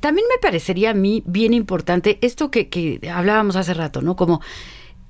[0.00, 4.16] También me parecería a mí bien importante esto que, que hablábamos hace rato, ¿no?
[4.16, 4.40] Como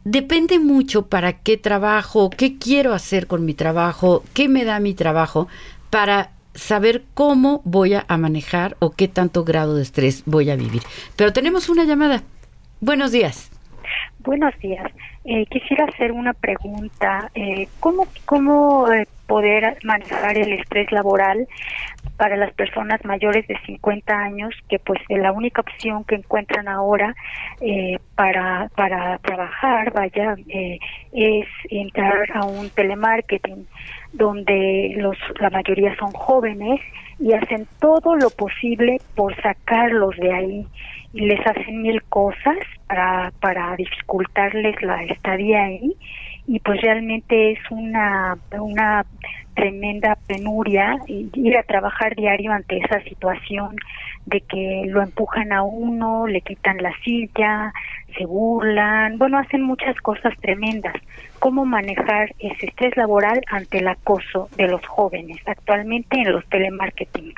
[0.05, 4.95] depende mucho para qué trabajo, qué quiero hacer con mi trabajo, qué me da mi
[4.95, 5.49] trabajo,
[5.91, 10.83] para saber cómo voy a manejar o qué tanto grado de estrés voy a vivir.
[11.17, 12.23] Pero tenemos una llamada.
[12.81, 13.54] Buenos días.
[14.21, 14.91] Buenos días.
[15.25, 17.31] Eh, quisiera hacer una pregunta.
[17.35, 21.47] Eh, ¿Cómo, cómo eh, poder manejar el estrés laboral
[22.17, 27.15] para las personas mayores de 50 años que pues la única opción que encuentran ahora
[27.61, 30.79] eh, para, para trabajar, vaya, eh,
[31.13, 33.67] es entrar a un telemarketing
[34.13, 36.81] donde los, la mayoría son jóvenes
[37.19, 40.67] y hacen todo lo posible por sacarlos de ahí
[41.15, 45.97] y les hacen mil cosas para, para dificultarles la estadía ahí
[46.47, 49.07] y pues realmente es una, una
[49.55, 53.77] tremenda penuria ir a trabajar diario ante esa situación
[54.27, 57.73] de que lo empujan a uno, le quitan la silla,
[58.17, 60.95] se burlan, bueno, hacen muchas cosas tremendas.
[61.39, 67.35] ¿Cómo manejar ese estrés laboral ante el acoso de los jóvenes actualmente en los telemarketing?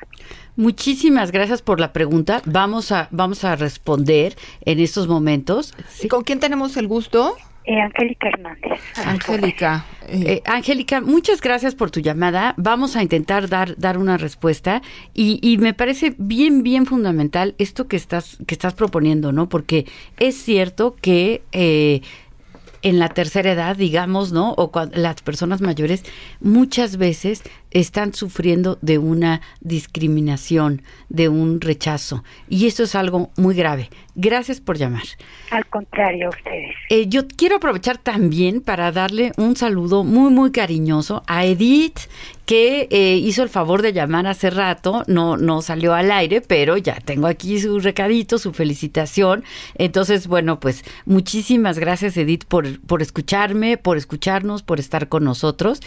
[0.55, 2.41] Muchísimas gracias por la pregunta.
[2.45, 5.75] Vamos a vamos a responder en estos momentos.
[6.09, 7.37] ¿Con quién tenemos el gusto?
[7.67, 8.81] Eh, Angélica Hernández.
[9.05, 9.85] Angélica.
[10.09, 12.55] Eh, eh, Angélica, muchas gracias por tu llamada.
[12.57, 17.89] Vamos a intentar dar, dar una respuesta y, y, me parece bien, bien fundamental esto
[17.89, 19.49] que estás, que estás proponiendo, ¿no?
[19.49, 19.85] Porque
[20.17, 22.03] es cierto que eh,
[22.83, 24.53] en la tercera edad, digamos, ¿no?
[24.53, 26.05] O cuando las personas mayores
[26.41, 27.43] muchas veces
[27.81, 32.25] están sufriendo de una discriminación, de un rechazo.
[32.49, 33.91] Y esto es algo muy grave.
[34.15, 35.03] Gracias por llamar.
[35.51, 36.75] Al contrario, ustedes.
[36.89, 41.99] Eh, yo quiero aprovechar también para darle un saludo muy, muy cariñoso a Edith,
[42.47, 45.03] que eh, hizo el favor de llamar hace rato.
[45.07, 49.45] No, no salió al aire, pero ya tengo aquí su recadito, su felicitación.
[49.75, 55.83] Entonces, bueno, pues muchísimas gracias, Edith, por, por escucharme, por escucharnos, por estar con nosotros.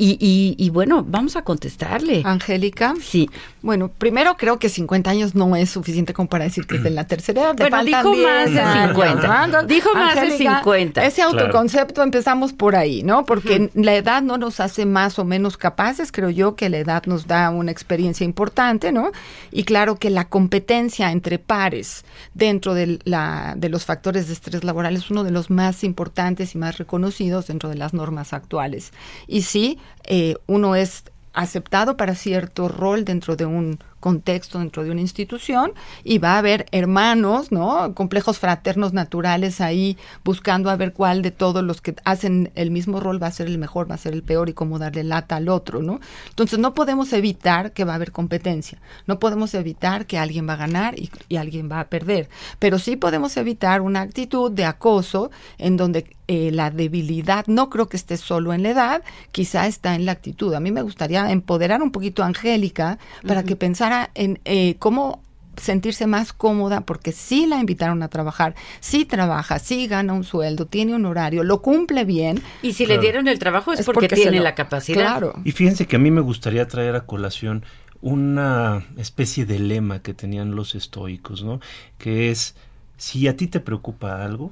[0.00, 2.22] Y, y, y bueno, vamos a contestarle.
[2.24, 2.94] Angélica.
[3.02, 3.28] Sí.
[3.62, 6.90] Bueno, primero creo que 50 años no es suficiente como para decir que es de
[6.90, 7.56] la tercera edad.
[7.56, 9.62] Bueno, dijo más de 50.
[9.64, 11.04] Dijo más de 50.
[11.04, 12.06] Ese autoconcepto claro.
[12.06, 13.24] empezamos por ahí, ¿no?
[13.24, 17.02] Porque la edad no nos hace más o menos capaces, creo yo que la edad
[17.06, 19.10] nos da una experiencia importante, ¿no?
[19.50, 24.62] Y claro que la competencia entre pares dentro de, la, de los factores de estrés
[24.62, 28.92] laboral es uno de los más importantes y más reconocidos dentro de las normas actuales.
[29.26, 34.90] Y sí, eh, uno es aceptado para cierto rol dentro de un contexto dentro de
[34.90, 35.72] una institución
[36.04, 37.94] y va a haber hermanos, ¿no?
[37.94, 43.00] Complejos fraternos naturales ahí buscando a ver cuál de todos los que hacen el mismo
[43.00, 45.36] rol va a ser el mejor, va a ser el peor y cómo darle lata
[45.36, 46.00] al otro, ¿no?
[46.28, 50.54] Entonces no podemos evitar que va a haber competencia, no podemos evitar que alguien va
[50.54, 55.30] a ganar y, alguien va a perder, pero sí podemos evitar una actitud de acoso
[55.56, 59.94] en donde eh, la debilidad no creo que esté solo en la edad, quizá está
[59.94, 60.52] en la actitud.
[60.52, 65.22] A mí me gustaría empoderar un poquito a Angélica para que pensara en eh, cómo
[65.56, 70.66] sentirse más cómoda porque sí la invitaron a trabajar, sí trabaja, sí gana un sueldo,
[70.66, 72.40] tiene un horario, lo cumple bien.
[72.62, 73.00] Y si claro.
[73.00, 75.00] le dieron el trabajo es, es porque, porque, tiene lo, la capacidad.
[75.00, 75.34] Claro.
[75.44, 77.64] Y fíjense que a mí me gustaría traer a colación
[78.00, 81.60] una especie de lema que tenían los estoicos, ¿no?
[81.98, 82.54] Que es,
[82.96, 84.50] si a ti te preocupa algo,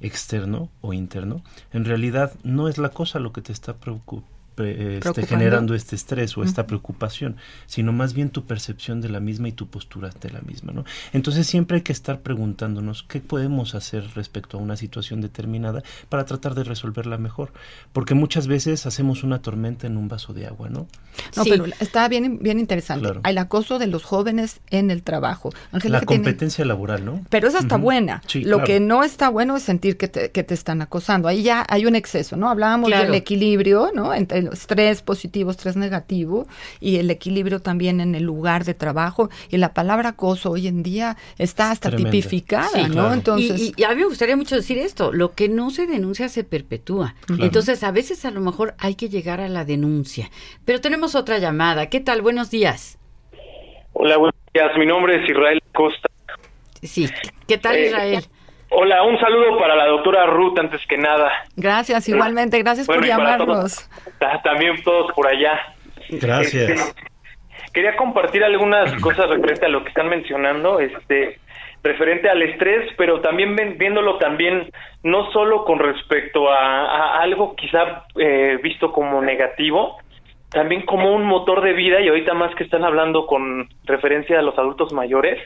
[0.00, 1.42] externo o interno,
[1.72, 6.36] en realidad no es la cosa lo que te está preocupando este, generando este estrés
[6.36, 7.36] o esta preocupación,
[7.66, 10.84] sino más bien tu percepción de la misma y tu postura de la misma, ¿no?
[11.12, 16.24] Entonces siempre hay que estar preguntándonos qué podemos hacer respecto a una situación determinada para
[16.24, 17.52] tratar de resolverla mejor,
[17.92, 20.86] porque muchas veces hacemos una tormenta en un vaso de agua, ¿no?
[21.36, 21.50] No, sí.
[21.50, 23.04] pero está bien, bien interesante.
[23.04, 23.20] Claro.
[23.24, 25.50] El acoso de los jóvenes en el trabajo.
[25.84, 26.68] La competencia tiene...
[26.68, 27.24] laboral, ¿no?
[27.28, 27.82] Pero esa está uh -huh.
[27.82, 28.22] buena.
[28.26, 28.66] Sí, Lo claro.
[28.66, 31.28] que no está bueno es sentir que te, que te, están acosando.
[31.28, 32.48] Ahí ya hay un exceso, ¿no?
[32.48, 33.04] Hablábamos claro.
[33.04, 34.14] del equilibrio, ¿no?
[34.14, 36.46] Entre estrés positivo, estrés negativo
[36.80, 39.30] y el equilibrio también en el lugar de trabajo.
[39.50, 42.92] Y la palabra acoso hoy en día está hasta tipificada, sí, ¿no?
[42.92, 43.12] Claro.
[43.14, 46.28] Entonces, y, y, a mí me gustaría mucho decir esto, lo que no se denuncia
[46.28, 47.14] se perpetúa.
[47.26, 47.44] Claro.
[47.44, 50.30] Entonces, a veces a lo mejor hay que llegar a la denuncia.
[50.64, 51.86] Pero tenemos otra llamada.
[51.86, 52.22] ¿Qué tal?
[52.22, 52.98] Buenos días.
[53.92, 54.70] Hola, buenos días.
[54.78, 56.08] Mi nombre es Israel Costa.
[56.82, 57.08] Sí.
[57.46, 58.24] ¿Qué tal, eh, Israel?
[58.74, 61.30] Hola, un saludo para la doctora Ruth antes que nada.
[61.56, 63.46] Gracias, igualmente, gracias bueno, por llamarnos.
[64.18, 65.60] Todos, también todos por allá.
[66.08, 66.70] Gracias.
[66.70, 67.02] Este,
[67.74, 71.38] quería compartir algunas cosas referente a lo que están mencionando, este,
[71.82, 74.70] referente al estrés, pero también viéndolo también
[75.02, 79.98] no solo con respecto a, a algo quizá eh, visto como negativo,
[80.48, 84.42] también como un motor de vida y ahorita más que están hablando con referencia a
[84.42, 85.38] los adultos mayores,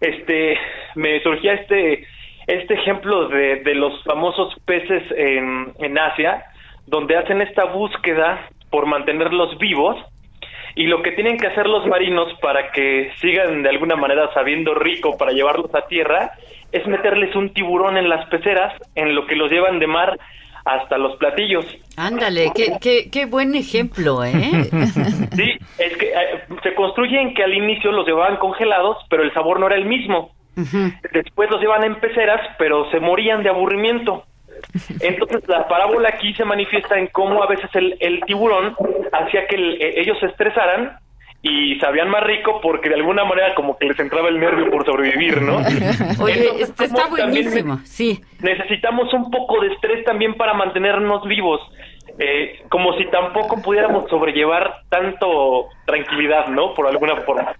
[0.00, 0.58] este,
[0.94, 2.06] me surgía este
[2.46, 6.44] este ejemplo de, de los famosos peces en, en Asia,
[6.86, 9.96] donde hacen esta búsqueda por mantenerlos vivos
[10.74, 14.74] y lo que tienen que hacer los marinos para que sigan de alguna manera sabiendo
[14.74, 16.32] rico para llevarlos a tierra
[16.70, 20.18] es meterles un tiburón en las peceras, en lo que los llevan de mar
[20.66, 21.64] hasta los platillos.
[21.96, 24.34] Ándale, qué, qué, qué buen ejemplo, ¿eh?
[25.36, 29.60] Sí, es que eh, se construyen que al inicio los llevaban congelados, pero el sabor
[29.60, 30.32] no era el mismo.
[31.12, 34.24] Después los llevan en peceras, pero se morían de aburrimiento.
[35.00, 38.74] Entonces la parábola aquí se manifiesta en cómo a veces el, el tiburón
[39.12, 40.98] hacía que el- eh, ellos se estresaran
[41.42, 44.84] y sabían más rico porque de alguna manera como que les entraba el nervio por
[44.86, 45.56] sobrevivir, ¿no?
[46.20, 48.20] Oye, Entonces, este está buenísimo, sí.
[48.40, 51.60] necesitamos un poco de estrés también para mantenernos vivos.
[52.18, 56.72] Eh, como si tampoco pudiéramos sobrellevar tanto tranquilidad, ¿no?
[56.72, 57.54] Por alguna forma.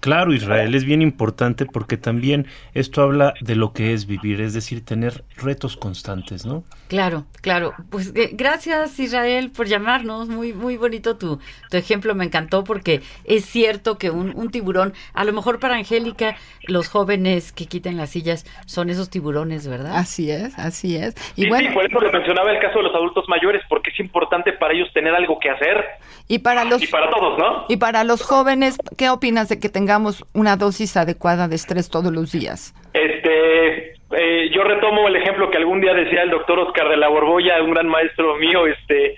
[0.00, 4.54] Claro, Israel, es bien importante porque también esto habla de lo que es vivir, es
[4.54, 6.62] decir, tener retos constantes, ¿no?
[6.88, 7.74] Claro, claro.
[7.90, 10.28] Pues eh, gracias Israel por llamarnos.
[10.28, 11.38] Muy, muy bonito tu,
[11.70, 12.14] tu ejemplo.
[12.14, 16.88] Me encantó porque es cierto que un, un tiburón, a lo mejor para Angélica, los
[16.88, 19.96] jóvenes que quiten las sillas son esos tiburones, ¿verdad?
[19.96, 21.14] Así es, así es.
[21.36, 23.90] Y Sí, bueno, sí, por eso le mencionaba el caso de los adultos mayores, porque
[23.90, 25.84] es importante para ellos tener algo que hacer.
[26.28, 27.64] y para los Y para todos, ¿no?
[27.68, 32.12] y para los jóvenes, ¿qué opinas de que tengamos una dosis adecuada de estrés todos
[32.12, 32.74] los días?
[32.92, 37.08] Este, eh, yo retomo el ejemplo que algún día decía el doctor Oscar de la
[37.08, 39.14] Borbolla, un gran maestro mío, este,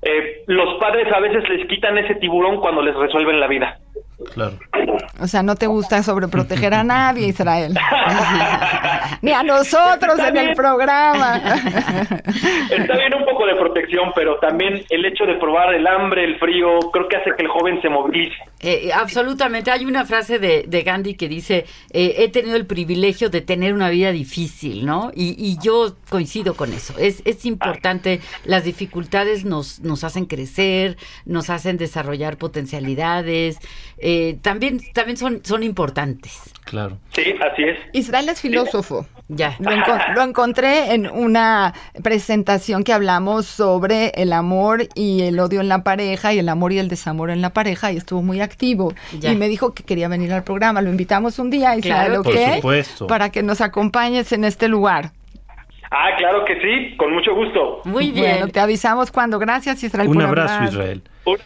[0.00, 3.78] eh, los padres a veces les quitan ese tiburón cuando les resuelven la vida.
[4.32, 4.56] Claro.
[5.20, 7.74] O sea, no te gusta sobreproteger a nadie, Israel.
[9.22, 11.36] Ni a nosotros en el programa.
[12.70, 16.38] Está bien un poco de protección, pero también el hecho de probar el hambre, el
[16.38, 18.36] frío, creo que hace que el joven se movilice.
[18.60, 19.70] Eh, absolutamente.
[19.70, 23.74] Hay una frase de, de Gandhi que dice, eh, he tenido el privilegio de tener
[23.74, 25.10] una vida difícil, ¿no?
[25.14, 26.94] Y, y yo coincido con eso.
[26.98, 33.58] Es, es importante, las dificultades nos, nos hacen crecer, nos hacen desarrollar potencialidades,
[33.98, 36.40] eh, también, también son, son importantes.
[36.64, 36.98] Claro.
[37.10, 37.78] Sí, así es.
[37.92, 39.06] Israel es filósofo.
[39.28, 39.56] Ya.
[39.58, 41.72] Lo, enco- lo encontré en una
[42.02, 46.72] presentación que hablamos sobre el amor y el odio en la pareja y el amor
[46.72, 49.32] y el desamor en la pareja y estuvo muy activo Ya.
[49.32, 50.82] y me dijo que quería venir al programa.
[50.82, 52.44] Lo invitamos un día, Israel, Claro que sí.
[52.44, 53.06] Por supuesto.
[53.06, 55.12] Para que nos acompañes en este lugar.
[55.90, 57.80] Ah, claro que sí, con mucho gusto.
[57.84, 58.32] Muy bien.
[58.40, 59.38] Bueno, te avisamos cuando.
[59.38, 60.08] Gracias, Israel.
[60.08, 60.68] Un por abrazo, hablar.
[60.72, 61.02] Israel.
[61.24, 61.38] Un-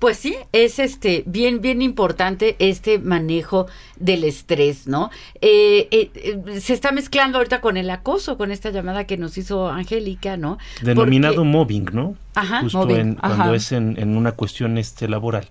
[0.00, 5.10] Pues sí, es este bien bien importante este manejo del estrés, ¿no?
[5.42, 9.36] Eh, eh, eh, se está mezclando ahorita con el acoso, con esta llamada que nos
[9.38, 10.56] hizo Angélica, ¿no?
[10.82, 12.16] Denominado Porque- mobbing, ¿no?
[12.34, 12.62] Ajá.
[12.62, 13.36] Justo Mobbing, en- ajá.
[13.36, 15.46] cuando es en, en una cuestión este laboral.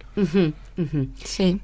[1.24, 1.62] Sí.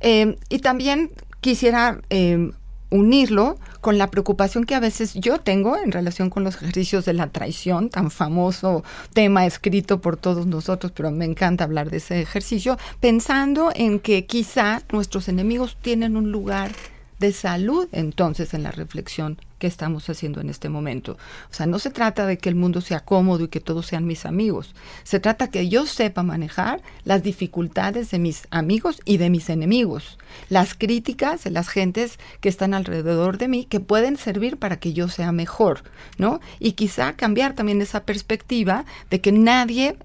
[0.00, 1.10] Eh, y también
[1.40, 2.50] quisiera eh,
[2.90, 7.14] unirlo con la preocupación que a veces yo tengo en relación con los ejercicios de
[7.14, 8.84] la traición, tan famoso
[9.14, 14.26] tema escrito por todos nosotros, pero me encanta hablar de ese ejercicio, pensando en que
[14.26, 16.72] quizá nuestros enemigos tienen un lugar
[17.20, 21.18] de salud entonces en la reflexión que estamos haciendo en este momento.
[21.50, 24.06] O sea, no se trata de que el mundo sea cómodo y que todos sean
[24.06, 24.74] mis amigos.
[25.04, 30.18] Se trata que yo sepa manejar las dificultades de mis amigos y de mis enemigos,
[30.48, 34.94] las críticas de las gentes que están alrededor de mí que pueden servir para que
[34.94, 35.84] yo sea mejor,
[36.16, 36.40] ¿no?
[36.58, 39.98] Y quizá cambiar también esa perspectiva de que nadie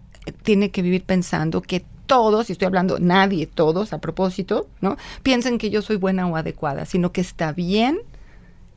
[0.43, 4.97] tiene que vivir pensando que todos, y estoy hablando nadie, todos a propósito, ¿no?
[5.23, 7.99] Piensen que yo soy buena o adecuada, sino que está bien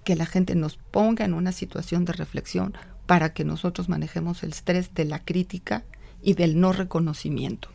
[0.04, 2.74] que la gente nos ponga en una situación de reflexión
[3.06, 5.84] para que nosotros manejemos el estrés de la crítica
[6.22, 7.68] y del no reconocimiento.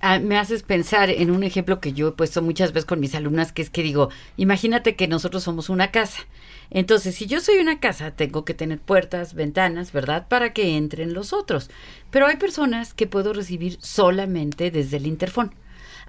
[0.00, 3.14] Ah, me haces pensar en un ejemplo que yo he puesto muchas veces con mis
[3.14, 6.20] alumnas, que es que digo, imagínate que nosotros somos una casa.
[6.70, 10.26] Entonces, si yo soy una casa, tengo que tener puertas, ventanas, ¿verdad?
[10.28, 11.70] Para que entren los otros.
[12.10, 15.52] Pero hay personas que puedo recibir solamente desde el interfón.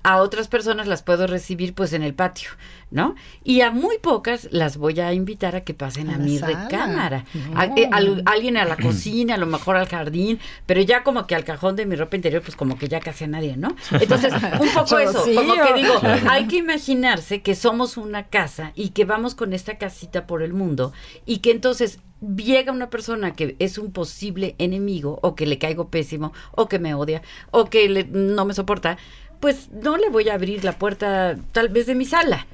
[0.04, 2.50] A otras personas las puedo recibir pues en el patio,
[2.92, 3.16] ¿no?
[3.44, 6.64] Y a muy pocas las voy a invitar a que pasen A a, mi sala.
[6.64, 7.26] recámara.
[7.34, 7.60] No.
[7.60, 11.36] A- al- alguien a la cocina, a lo mejor al jardín, pero ya como que
[11.36, 13.76] al cajón de mi ropa interior, pues como que ya casi a nadie, ¿no?
[14.00, 15.94] Entonces, un poco eso, como que digo,
[16.30, 20.54] hay que imaginarse que somos una casa y que vamos con esta casita por el
[20.54, 20.94] mundo
[21.26, 22.00] y que entonces
[22.36, 26.80] llega una persona que es un posible enemigo o que le caigo pésimo o que
[26.80, 27.22] me odia
[27.52, 28.98] o que le- no me soporta,
[29.40, 32.48] pues no le voy a abrir la puerta tal vez de mi sala,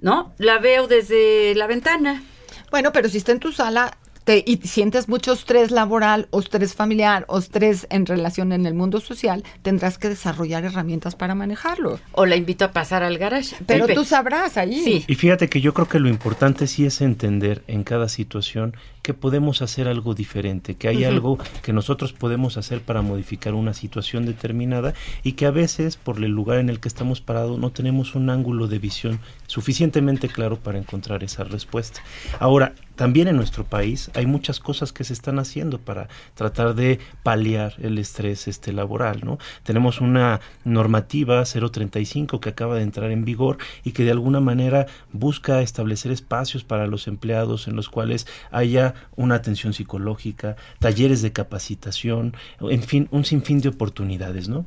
[0.00, 0.32] ¿no?
[0.38, 2.22] La veo desde la ventana.
[2.70, 6.74] Bueno, pero si está en tu sala te, y sientes mucho estrés laboral o estrés
[6.74, 11.98] familiar o estrés en relación en el mundo social, tendrás que desarrollar herramientas para manejarlo.
[12.12, 13.56] O la invito a pasar al garage.
[13.66, 13.94] Pero Pepe.
[13.94, 14.82] tú sabrás ahí.
[14.84, 15.04] Sí.
[15.06, 18.76] Y fíjate que yo creo que lo importante sí es entender en cada situación
[19.08, 23.72] que podemos hacer algo diferente, que hay algo que nosotros podemos hacer para modificar una
[23.72, 24.92] situación determinada
[25.22, 28.28] y que a veces por el lugar en el que estamos parados no tenemos un
[28.28, 32.02] ángulo de visión suficientemente claro para encontrar esa respuesta.
[32.38, 36.98] Ahora, también en nuestro país hay muchas cosas que se están haciendo para tratar de
[37.22, 39.38] paliar el estrés este laboral, ¿no?
[39.62, 44.86] Tenemos una normativa 035 que acaba de entrar en vigor y que de alguna manera
[45.12, 51.32] busca establecer espacios para los empleados en los cuales haya una atención psicológica, talleres de
[51.32, 54.66] capacitación, en fin, un sinfín de oportunidades, ¿no?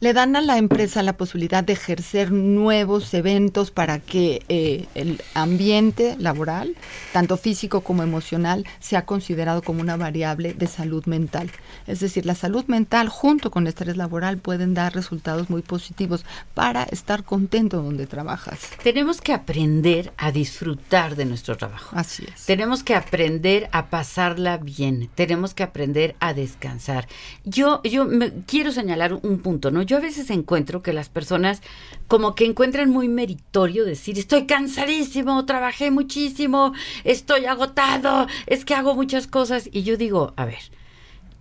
[0.00, 5.20] Le dan a la empresa la posibilidad de ejercer nuevos eventos para que eh, el
[5.34, 6.74] ambiente laboral,
[7.12, 11.50] tanto físico como emocional, sea considerado como una variable de salud mental.
[11.86, 16.24] Es decir, la salud mental junto con el estrés laboral pueden dar resultados muy positivos
[16.54, 18.58] para estar contento donde trabajas.
[18.82, 21.96] Tenemos que aprender a disfrutar de nuestro trabajo.
[21.96, 22.46] Así es.
[22.46, 25.08] Tenemos que aprender a pasarla bien.
[25.14, 27.08] Tenemos que aprender a descansar.
[27.44, 31.62] Yo, yo me, quiero señalar un punto, Yo a veces encuentro que las personas
[32.08, 36.72] como que encuentran muy meritorio decir, estoy cansadísimo, trabajé muchísimo,
[37.04, 39.68] estoy agotado, es que hago muchas cosas.
[39.72, 40.60] Y yo digo, a ver,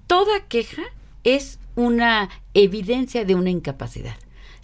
[0.07, 0.83] toda queja
[1.23, 4.15] es una evidencia de una incapacidad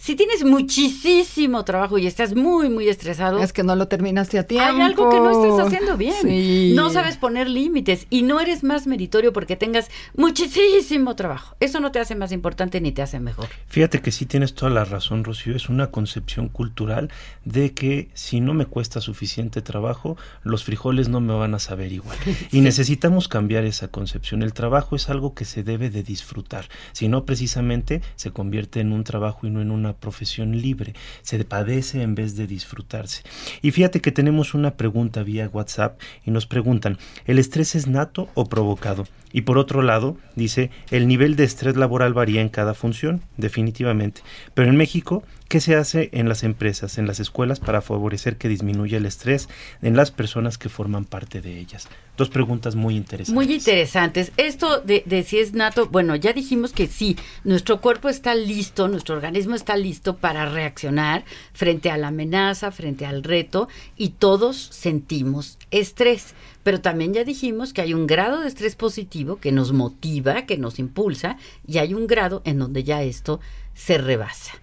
[0.02, 3.38] si tienes muchísimo trabajo y estás muy, muy estresado.
[3.40, 4.68] Es que no lo terminaste a tiempo.
[4.68, 6.74] Hay algo que no estás haciendo bien.
[6.74, 11.54] No sabes poner límites y no eres más meritorio porque tengas muchísimo trabajo.
[11.60, 13.46] Eso no te hace más importante ni te hace mejor.
[13.68, 15.54] Fíjate que sí tienes toda la razón, Rocío.
[15.54, 17.08] Es una concepción cultural
[17.44, 21.92] de que si no me cuesta suficiente trabajo, los frijoles no me van a saber
[21.92, 22.18] igual.
[22.50, 24.42] Y necesitamos cambiar esa concepción.
[24.42, 26.66] El trabajo es algo que se debe de disfrutar.
[26.90, 31.42] Si no, precisamente se convierte en un trabajo y no en una profesión libre, se
[31.44, 33.22] padece en vez de disfrutarse.
[33.60, 38.28] Y fíjate que tenemos una pregunta vía WhatsApp y nos preguntan, ¿el estrés es nato
[38.34, 39.06] o provocado?
[39.32, 44.20] Y por otro lado, dice, el nivel de estrés laboral varía en cada función, definitivamente.
[44.54, 45.22] Pero en México,
[45.52, 49.50] ¿qué se hace en las empresas, en las escuelas para favorecer que disminuya el estrés
[49.82, 51.88] en las personas que forman parte de ellas?
[52.16, 53.34] Dos preguntas muy interesantes.
[53.34, 54.32] Muy interesantes.
[54.38, 58.88] Esto de, de si es nato, bueno, ya dijimos que sí, nuestro cuerpo está listo,
[58.88, 61.22] nuestro organismo está listo para reaccionar
[61.52, 66.32] frente a la amenaza, frente al reto, y todos sentimos estrés.
[66.62, 70.56] Pero también ya dijimos que hay un grado de estrés positivo que nos motiva, que
[70.56, 71.36] nos impulsa,
[71.66, 73.38] y hay un grado en donde ya esto
[73.74, 74.54] se rebasa.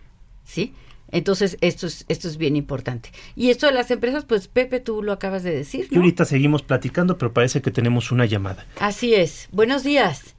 [0.50, 0.74] ¿Sí?
[1.12, 3.12] Entonces, esto es, esto es bien importante.
[3.36, 5.88] Y esto de las empresas, pues Pepe, tú lo acabas de decir.
[5.92, 8.66] Y ahorita seguimos platicando, pero parece que tenemos una llamada.
[8.80, 9.48] Así es.
[9.52, 10.36] Buenos días.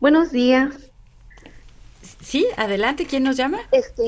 [0.00, 0.90] Buenos días.
[2.22, 3.58] Sí, adelante, ¿quién nos llama?
[3.72, 4.02] Este,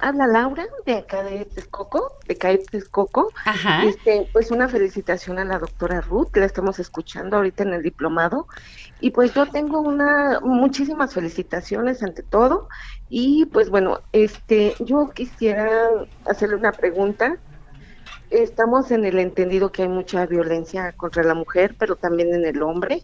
[0.00, 3.32] habla Laura de acá de Texcoco, de CAE Texcoco.
[3.44, 3.84] Ajá.
[3.84, 8.46] Este, pues una felicitación a la doctora Ruth, la estamos escuchando ahorita en el diplomado.
[9.00, 12.68] Y pues yo tengo una muchísimas felicitaciones ante todo.
[13.08, 15.68] Y pues bueno, este, yo quisiera
[16.26, 17.36] hacerle una pregunta.
[18.30, 22.62] Estamos en el entendido que hay mucha violencia contra la mujer, pero también en el
[22.62, 23.02] hombre.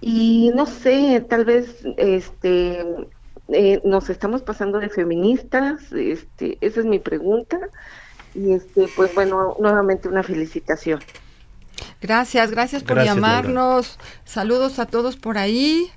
[0.00, 2.84] Y no sé, tal vez este
[3.52, 7.58] eh, nos estamos pasando de feministas, este, esa es mi pregunta.
[8.34, 11.00] Y este, pues bueno, nuevamente una felicitación.
[12.00, 13.98] Gracias, gracias por llamarnos.
[14.24, 15.90] Saludos a todos por ahí.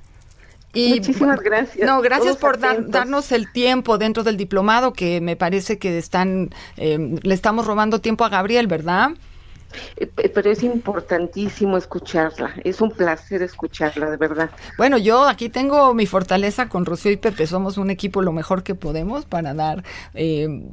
[0.73, 1.85] Y, Muchísimas gracias.
[1.85, 7.19] No, gracias por darnos el tiempo dentro del diplomado, que me parece que están, eh,
[7.21, 9.11] le estamos robando tiempo a Gabriel, ¿verdad?
[9.97, 14.49] Eh, pero es importantísimo escucharla, es un placer escucharla, de verdad.
[14.77, 18.63] Bueno, yo aquí tengo mi fortaleza con Rocío y Pepe, somos un equipo lo mejor
[18.63, 19.83] que podemos para dar...
[20.13, 20.71] Eh,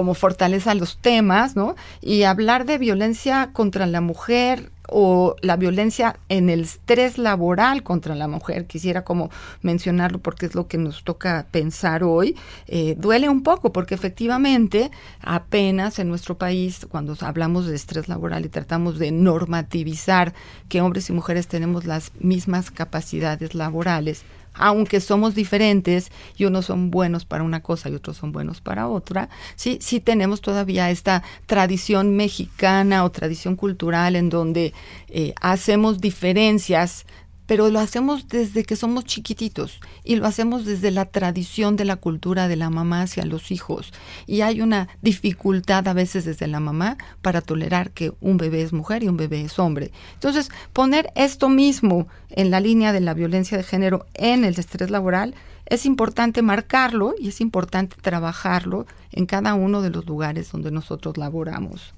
[0.00, 1.74] como fortaleza los temas, ¿no?
[2.00, 8.14] Y hablar de violencia contra la mujer o la violencia en el estrés laboral contra
[8.14, 9.28] la mujer, quisiera como
[9.60, 12.34] mencionarlo porque es lo que nos toca pensar hoy,
[12.66, 14.90] eh, duele un poco porque efectivamente
[15.20, 20.32] apenas en nuestro país cuando hablamos de estrés laboral y tratamos de normativizar
[20.70, 24.24] que hombres y mujeres tenemos las mismas capacidades laborales,
[24.54, 28.88] aunque somos diferentes y unos son buenos para una cosa y otros son buenos para
[28.88, 34.72] otra, sí, sí tenemos todavía esta tradición mexicana o tradición cultural en donde
[35.08, 37.06] eh, hacemos diferencias
[37.50, 41.96] pero lo hacemos desde que somos chiquititos y lo hacemos desde la tradición de la
[41.96, 43.92] cultura de la mamá hacia los hijos.
[44.28, 48.72] Y hay una dificultad a veces desde la mamá para tolerar que un bebé es
[48.72, 49.90] mujer y un bebé es hombre.
[50.14, 54.88] Entonces, poner esto mismo en la línea de la violencia de género en el estrés
[54.90, 55.34] laboral
[55.66, 61.16] es importante marcarlo y es importante trabajarlo en cada uno de los lugares donde nosotros
[61.16, 61.94] laboramos.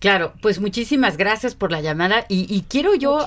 [0.00, 3.24] Claro, pues muchísimas gracias por la llamada y, y quiero yo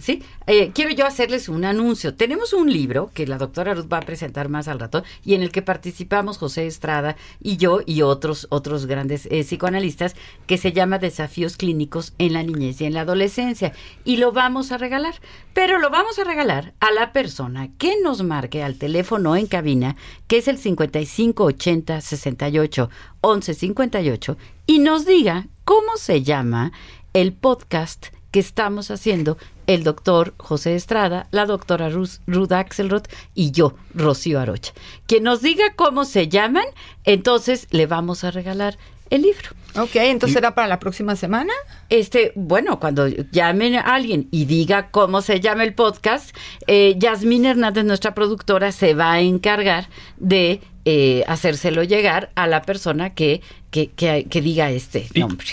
[0.00, 2.14] Sí, eh, quiero yo hacerles un anuncio.
[2.14, 5.42] Tenemos un libro que la doctora Ruth va a presentar más al rato y en
[5.42, 10.14] el que participamos José Estrada y yo y otros otros grandes eh, psicoanalistas
[10.46, 13.72] que se llama Desafíos clínicos en la niñez y en la adolescencia
[14.04, 15.14] y lo vamos a regalar.
[15.52, 19.96] Pero lo vamos a regalar a la persona que nos marque al teléfono en cabina,
[20.28, 22.90] que es el 5580 68
[23.22, 24.36] 1158
[24.66, 26.72] y nos diga cómo se llama
[27.14, 29.38] el podcast que estamos haciendo
[29.68, 33.04] el doctor José Estrada, la doctora Ruth, Axelrod
[33.34, 34.72] y yo, Rocío Arocha.
[35.06, 36.64] Quien nos diga cómo se llaman,
[37.04, 38.78] entonces le vamos a regalar
[39.10, 39.50] el libro.
[39.76, 41.52] Ok, entonces será para la próxima semana.
[41.90, 46.34] Este, bueno, cuando llamen a alguien y diga cómo se llama el podcast,
[46.66, 52.62] eh, Yasmín Hernández, nuestra productora, se va a encargar de eh, hacérselo llegar a la
[52.62, 55.46] persona que, que, que, diga este nombre.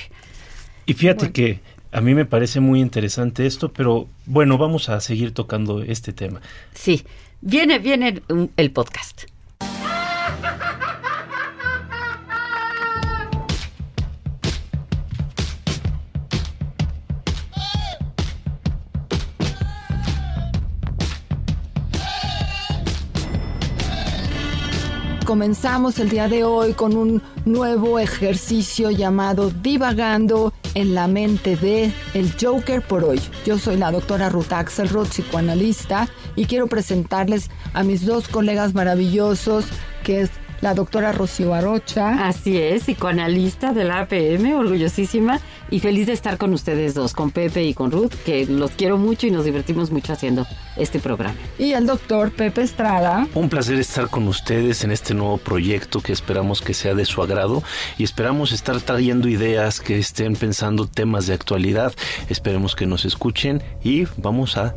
[0.86, 1.59] Y fíjate que
[1.96, 6.41] a mí me parece muy interesante esto, pero bueno, vamos a seguir tocando este tema.
[6.74, 7.06] Sí,
[7.39, 8.22] viene, viene
[8.58, 9.24] el podcast.
[25.26, 31.91] Comenzamos el día de hoy con un nuevo ejercicio llamado Divagando en la mente de
[32.13, 33.19] El Joker por hoy.
[33.43, 39.65] Yo soy la doctora Ruth Axelrod, psicoanalista, y quiero presentarles a mis dos colegas maravillosos,
[40.03, 40.30] que es
[40.66, 42.26] la doctora Rocío Arocha.
[42.28, 45.39] Así es, psicoanalista de la APM, orgullosísima
[45.70, 48.97] y feliz de estar con ustedes dos, con Pepe y con Ruth, que los quiero
[48.97, 51.36] mucho y nos divertimos mucho haciendo este programa.
[51.59, 53.28] Y el doctor Pepe Estrada.
[53.36, 57.22] Un placer estar con ustedes en este nuevo proyecto que esperamos que sea de su
[57.22, 57.61] agrado
[57.99, 61.93] y esperamos estar trayendo ideas que estén pensando temas de actualidad.
[62.28, 64.74] Esperemos que nos escuchen y vamos a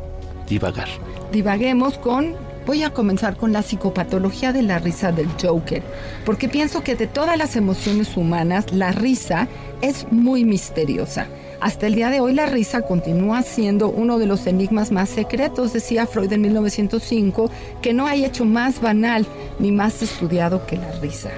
[0.47, 0.87] divagar.
[1.31, 2.35] Divaguemos con
[2.69, 5.81] Voy a comenzar con la psicopatología de la risa del Joker,
[6.23, 9.47] porque pienso que de todas las emociones humanas, la risa
[9.81, 11.25] es muy misteriosa.
[11.61, 15.73] Hasta el día de hoy la risa continúa siendo uno de los enigmas más secretos,
[15.73, 17.49] decía Freud en 1905,
[17.81, 19.25] que no hay hecho más banal
[19.57, 21.31] ni más estudiado que la risa.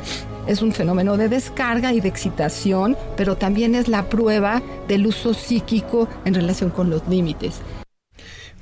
[0.48, 5.34] Es un fenómeno de descarga y de excitación, pero también es la prueba del uso
[5.34, 7.62] psíquico en relación con los límites.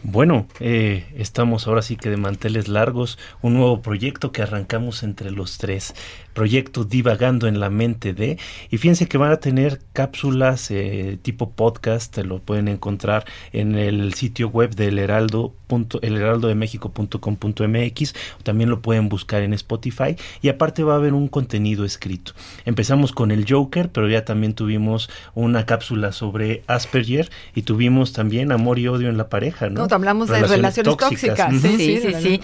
[0.02, 5.30] Bueno, eh, estamos ahora sí que de manteles largos, un nuevo proyecto que arrancamos entre
[5.30, 5.94] los tres
[6.40, 8.38] proyecto Divagando en la Mente de.
[8.70, 14.14] Y fíjense que van a tener cápsulas eh, tipo podcast, lo pueden encontrar en el
[14.14, 15.54] sitio web del Heraldo.
[16.02, 18.14] el heraldodemexico.com.mx
[18.44, 22.32] también lo pueden buscar en Spotify y aparte va a haber un contenido escrito.
[22.64, 28.54] Empezamos con el Joker pero ya también tuvimos una cápsula sobre Asperger y tuvimos también
[28.54, 32.40] amor y odio en la pareja no, no hablamos de relaciones tóxicas, sí sí sí,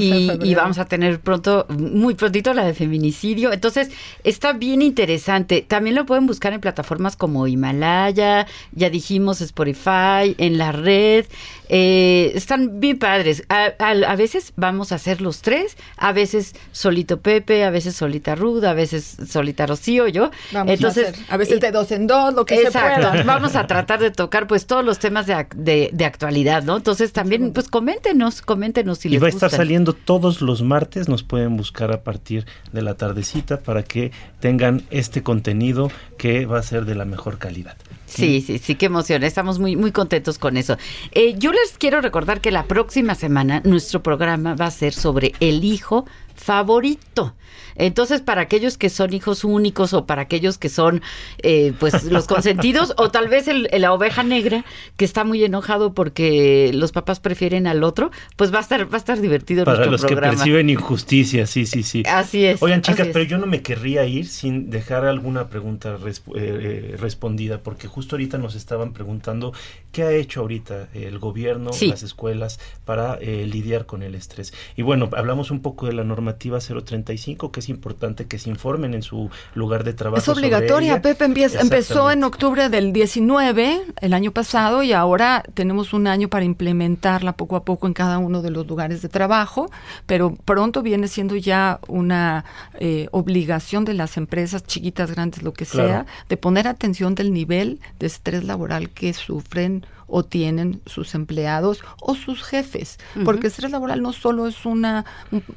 [0.00, 3.90] y, y, vamos a tener pronto muy prontito la de feminicidio entonces,
[4.24, 5.62] está bien interesante.
[5.62, 11.26] También lo pueden buscar en plataformas como Himalaya, ya dijimos Spotify, en la red.
[11.68, 13.44] Eh, están bien padres.
[13.48, 18.70] A, veces vamos a hacer los tres, a veces solito Pepe, a veces solita Ruda,
[18.70, 20.30] a veces solita Rocío, yo.
[20.52, 23.22] Entonces, a, veces de dos en dos, lo que se pueda.
[23.26, 26.76] Vamos a tratar de tocar pues todos los temas de, de, actualidad, ¿no?
[26.76, 31.08] Entonces también, pues coméntenos, coméntenos si y les va a estar saliendo todos los martes,
[31.08, 34.10] nos pueden buscar a partir de la tardecita para que
[34.40, 37.76] tengan este contenido que va a ser de la mejor calidad.
[38.08, 39.22] Sí, sí, sí, qué emoción.
[39.22, 40.76] Estamos muy, muy contentos con eso.
[41.12, 45.34] Eh, yo les quiero recordar que la próxima semana nuestro programa va a ser sobre
[45.40, 46.06] el hijo
[46.38, 47.34] favorito.
[47.78, 51.00] Entonces, para aquellos que son hijos únicos o para aquellos que son,
[51.42, 54.64] eh, pues, los consentidos, o tal vez el, la oveja negra
[54.96, 58.94] que está muy enojado porque los papás prefieren al otro, pues va a estar, va
[58.94, 62.02] a estar divertido para los que perciben injusticia, sí, sí, sí.
[62.06, 62.60] Así es.
[62.62, 67.62] Oigan, chicas, pero yo no me querría ir sin dejar alguna pregunta eh, eh, respondida,
[67.62, 69.52] porque justo ahorita nos estaban preguntando
[69.92, 74.52] qué ha hecho ahorita el gobierno, las escuelas para lidiar con el estrés.
[74.76, 78.94] Y bueno, hablamos un poco de la normativa 035, que es importante que se informen
[78.94, 80.20] en su lugar de trabajo.
[80.20, 81.00] Es obligatoria.
[81.02, 81.28] Pepe
[81.60, 87.32] empezó en octubre del 19, el año pasado, y ahora tenemos un año para implementarla
[87.32, 89.70] poco a poco en cada uno de los lugares de trabajo,
[90.06, 92.44] pero pronto viene siendo ya una
[92.80, 97.80] eh, obligación de las empresas, chiquitas, grandes, lo que sea, de poner atención del nivel
[97.98, 103.70] de estrés laboral que sufren o tienen sus empleados o sus jefes, porque el estrés
[103.70, 105.04] laboral no solo es una,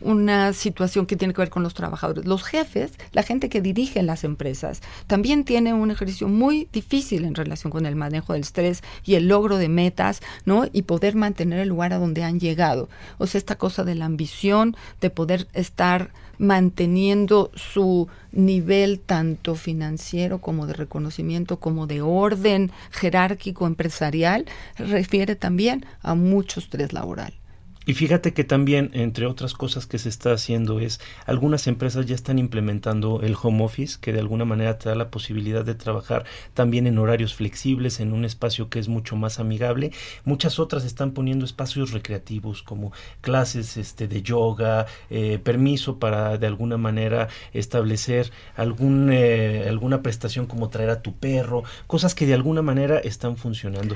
[0.01, 4.03] una situación que tiene que ver con los trabajadores, los jefes, la gente que dirige
[4.03, 8.83] las empresas, también tiene un ejercicio muy difícil en relación con el manejo del estrés
[9.03, 10.65] y el logro de metas, ¿no?
[10.71, 12.89] Y poder mantener el lugar a donde han llegado.
[13.17, 16.11] O sea, esta cosa de la ambición, de poder estar
[16.41, 25.85] manteniendo su nivel tanto financiero como de reconocimiento, como de orden jerárquico empresarial, refiere también
[26.01, 27.40] a mucho estrés laboral.
[27.83, 32.13] Y fíjate que también, entre otras cosas que se está haciendo, es algunas empresas ya
[32.13, 36.25] están implementando el home office, que de alguna manera te da la posibilidad de trabajar
[36.53, 39.91] también en horarios flexibles, en un espacio que es mucho más amigable.
[40.25, 46.45] Muchas otras están poniendo espacios recreativos como clases este, de yoga, eh, permiso para de
[46.45, 52.35] alguna manera establecer algún, eh, alguna prestación como traer a tu perro, cosas que de
[52.35, 53.95] alguna manera están funcionando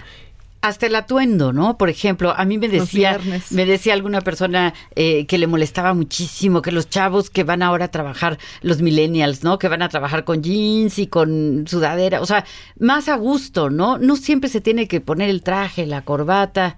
[0.67, 1.77] hasta el atuendo, ¿no?
[1.77, 3.19] Por ejemplo, a mí me decía,
[3.51, 7.85] me decía alguna persona eh, que le molestaba muchísimo que los chavos que van ahora
[7.85, 9.59] a trabajar, los millennials, ¿no?
[9.59, 12.45] Que van a trabajar con jeans y con sudadera, o sea,
[12.79, 13.97] más a gusto, ¿no?
[13.97, 16.77] No siempre se tiene que poner el traje, la corbata.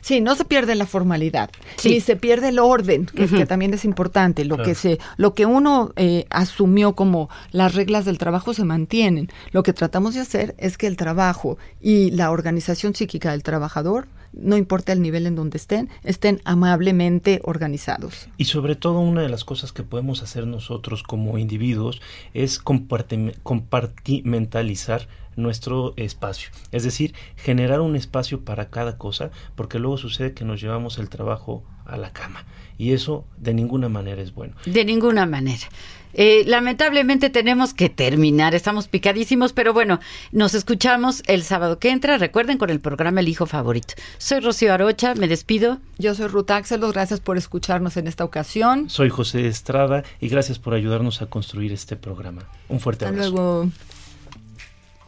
[0.00, 1.50] Sí, no se pierde la formalidad,
[1.84, 4.44] ni se pierde el orden, que, también es importante.
[4.44, 9.28] Lo que se, lo que uno eh, asumió como las reglas del trabajo se mantienen.
[9.52, 14.08] Lo que tratamos de hacer es que el trabajo y la organización psíquica del trabajador
[14.32, 18.28] no importa el nivel en donde estén, estén amablemente organizados.
[18.36, 22.00] Y sobre todo una de las cosas que podemos hacer nosotros como individuos
[22.34, 26.50] es compartimentalizar nuestro espacio.
[26.72, 31.08] Es decir, generar un espacio para cada cosa, porque luego sucede que nos llevamos el
[31.08, 32.44] trabajo a la cama.
[32.78, 34.54] Y eso de ninguna manera es bueno.
[34.64, 35.66] De ninguna manera.
[36.14, 40.00] Eh, lamentablemente tenemos que terminar, estamos picadísimos, pero bueno,
[40.32, 42.18] nos escuchamos el sábado que entra.
[42.18, 43.94] Recuerden con el programa El Hijo Favorito.
[44.16, 45.78] Soy Rocío Arocha, me despido.
[45.98, 48.88] Yo soy Ruth Axelos, gracias por escucharnos en esta ocasión.
[48.88, 52.44] Soy José Estrada y gracias por ayudarnos a construir este programa.
[52.68, 53.70] Un fuerte Hasta abrazo.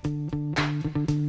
[0.02, 1.19] Luego.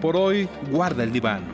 [0.00, 1.44] Por hoy, guarda el diván,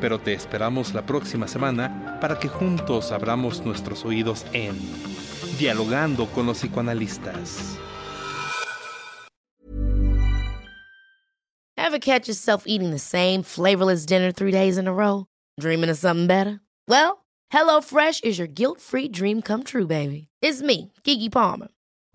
[0.00, 4.76] pero te esperamos la próxima semana para que juntos abramos nuestros oídos en
[5.58, 7.78] Dialogando con los psicoanalistas.
[11.76, 15.26] Ever catch yourself eating the same flavorless dinner three days in a row?
[15.58, 16.60] Dreaming of something better?
[16.86, 20.28] Well, HelloFresh is your guilt-free dream come true, baby.
[20.42, 21.68] It's me, Kiki Palmer.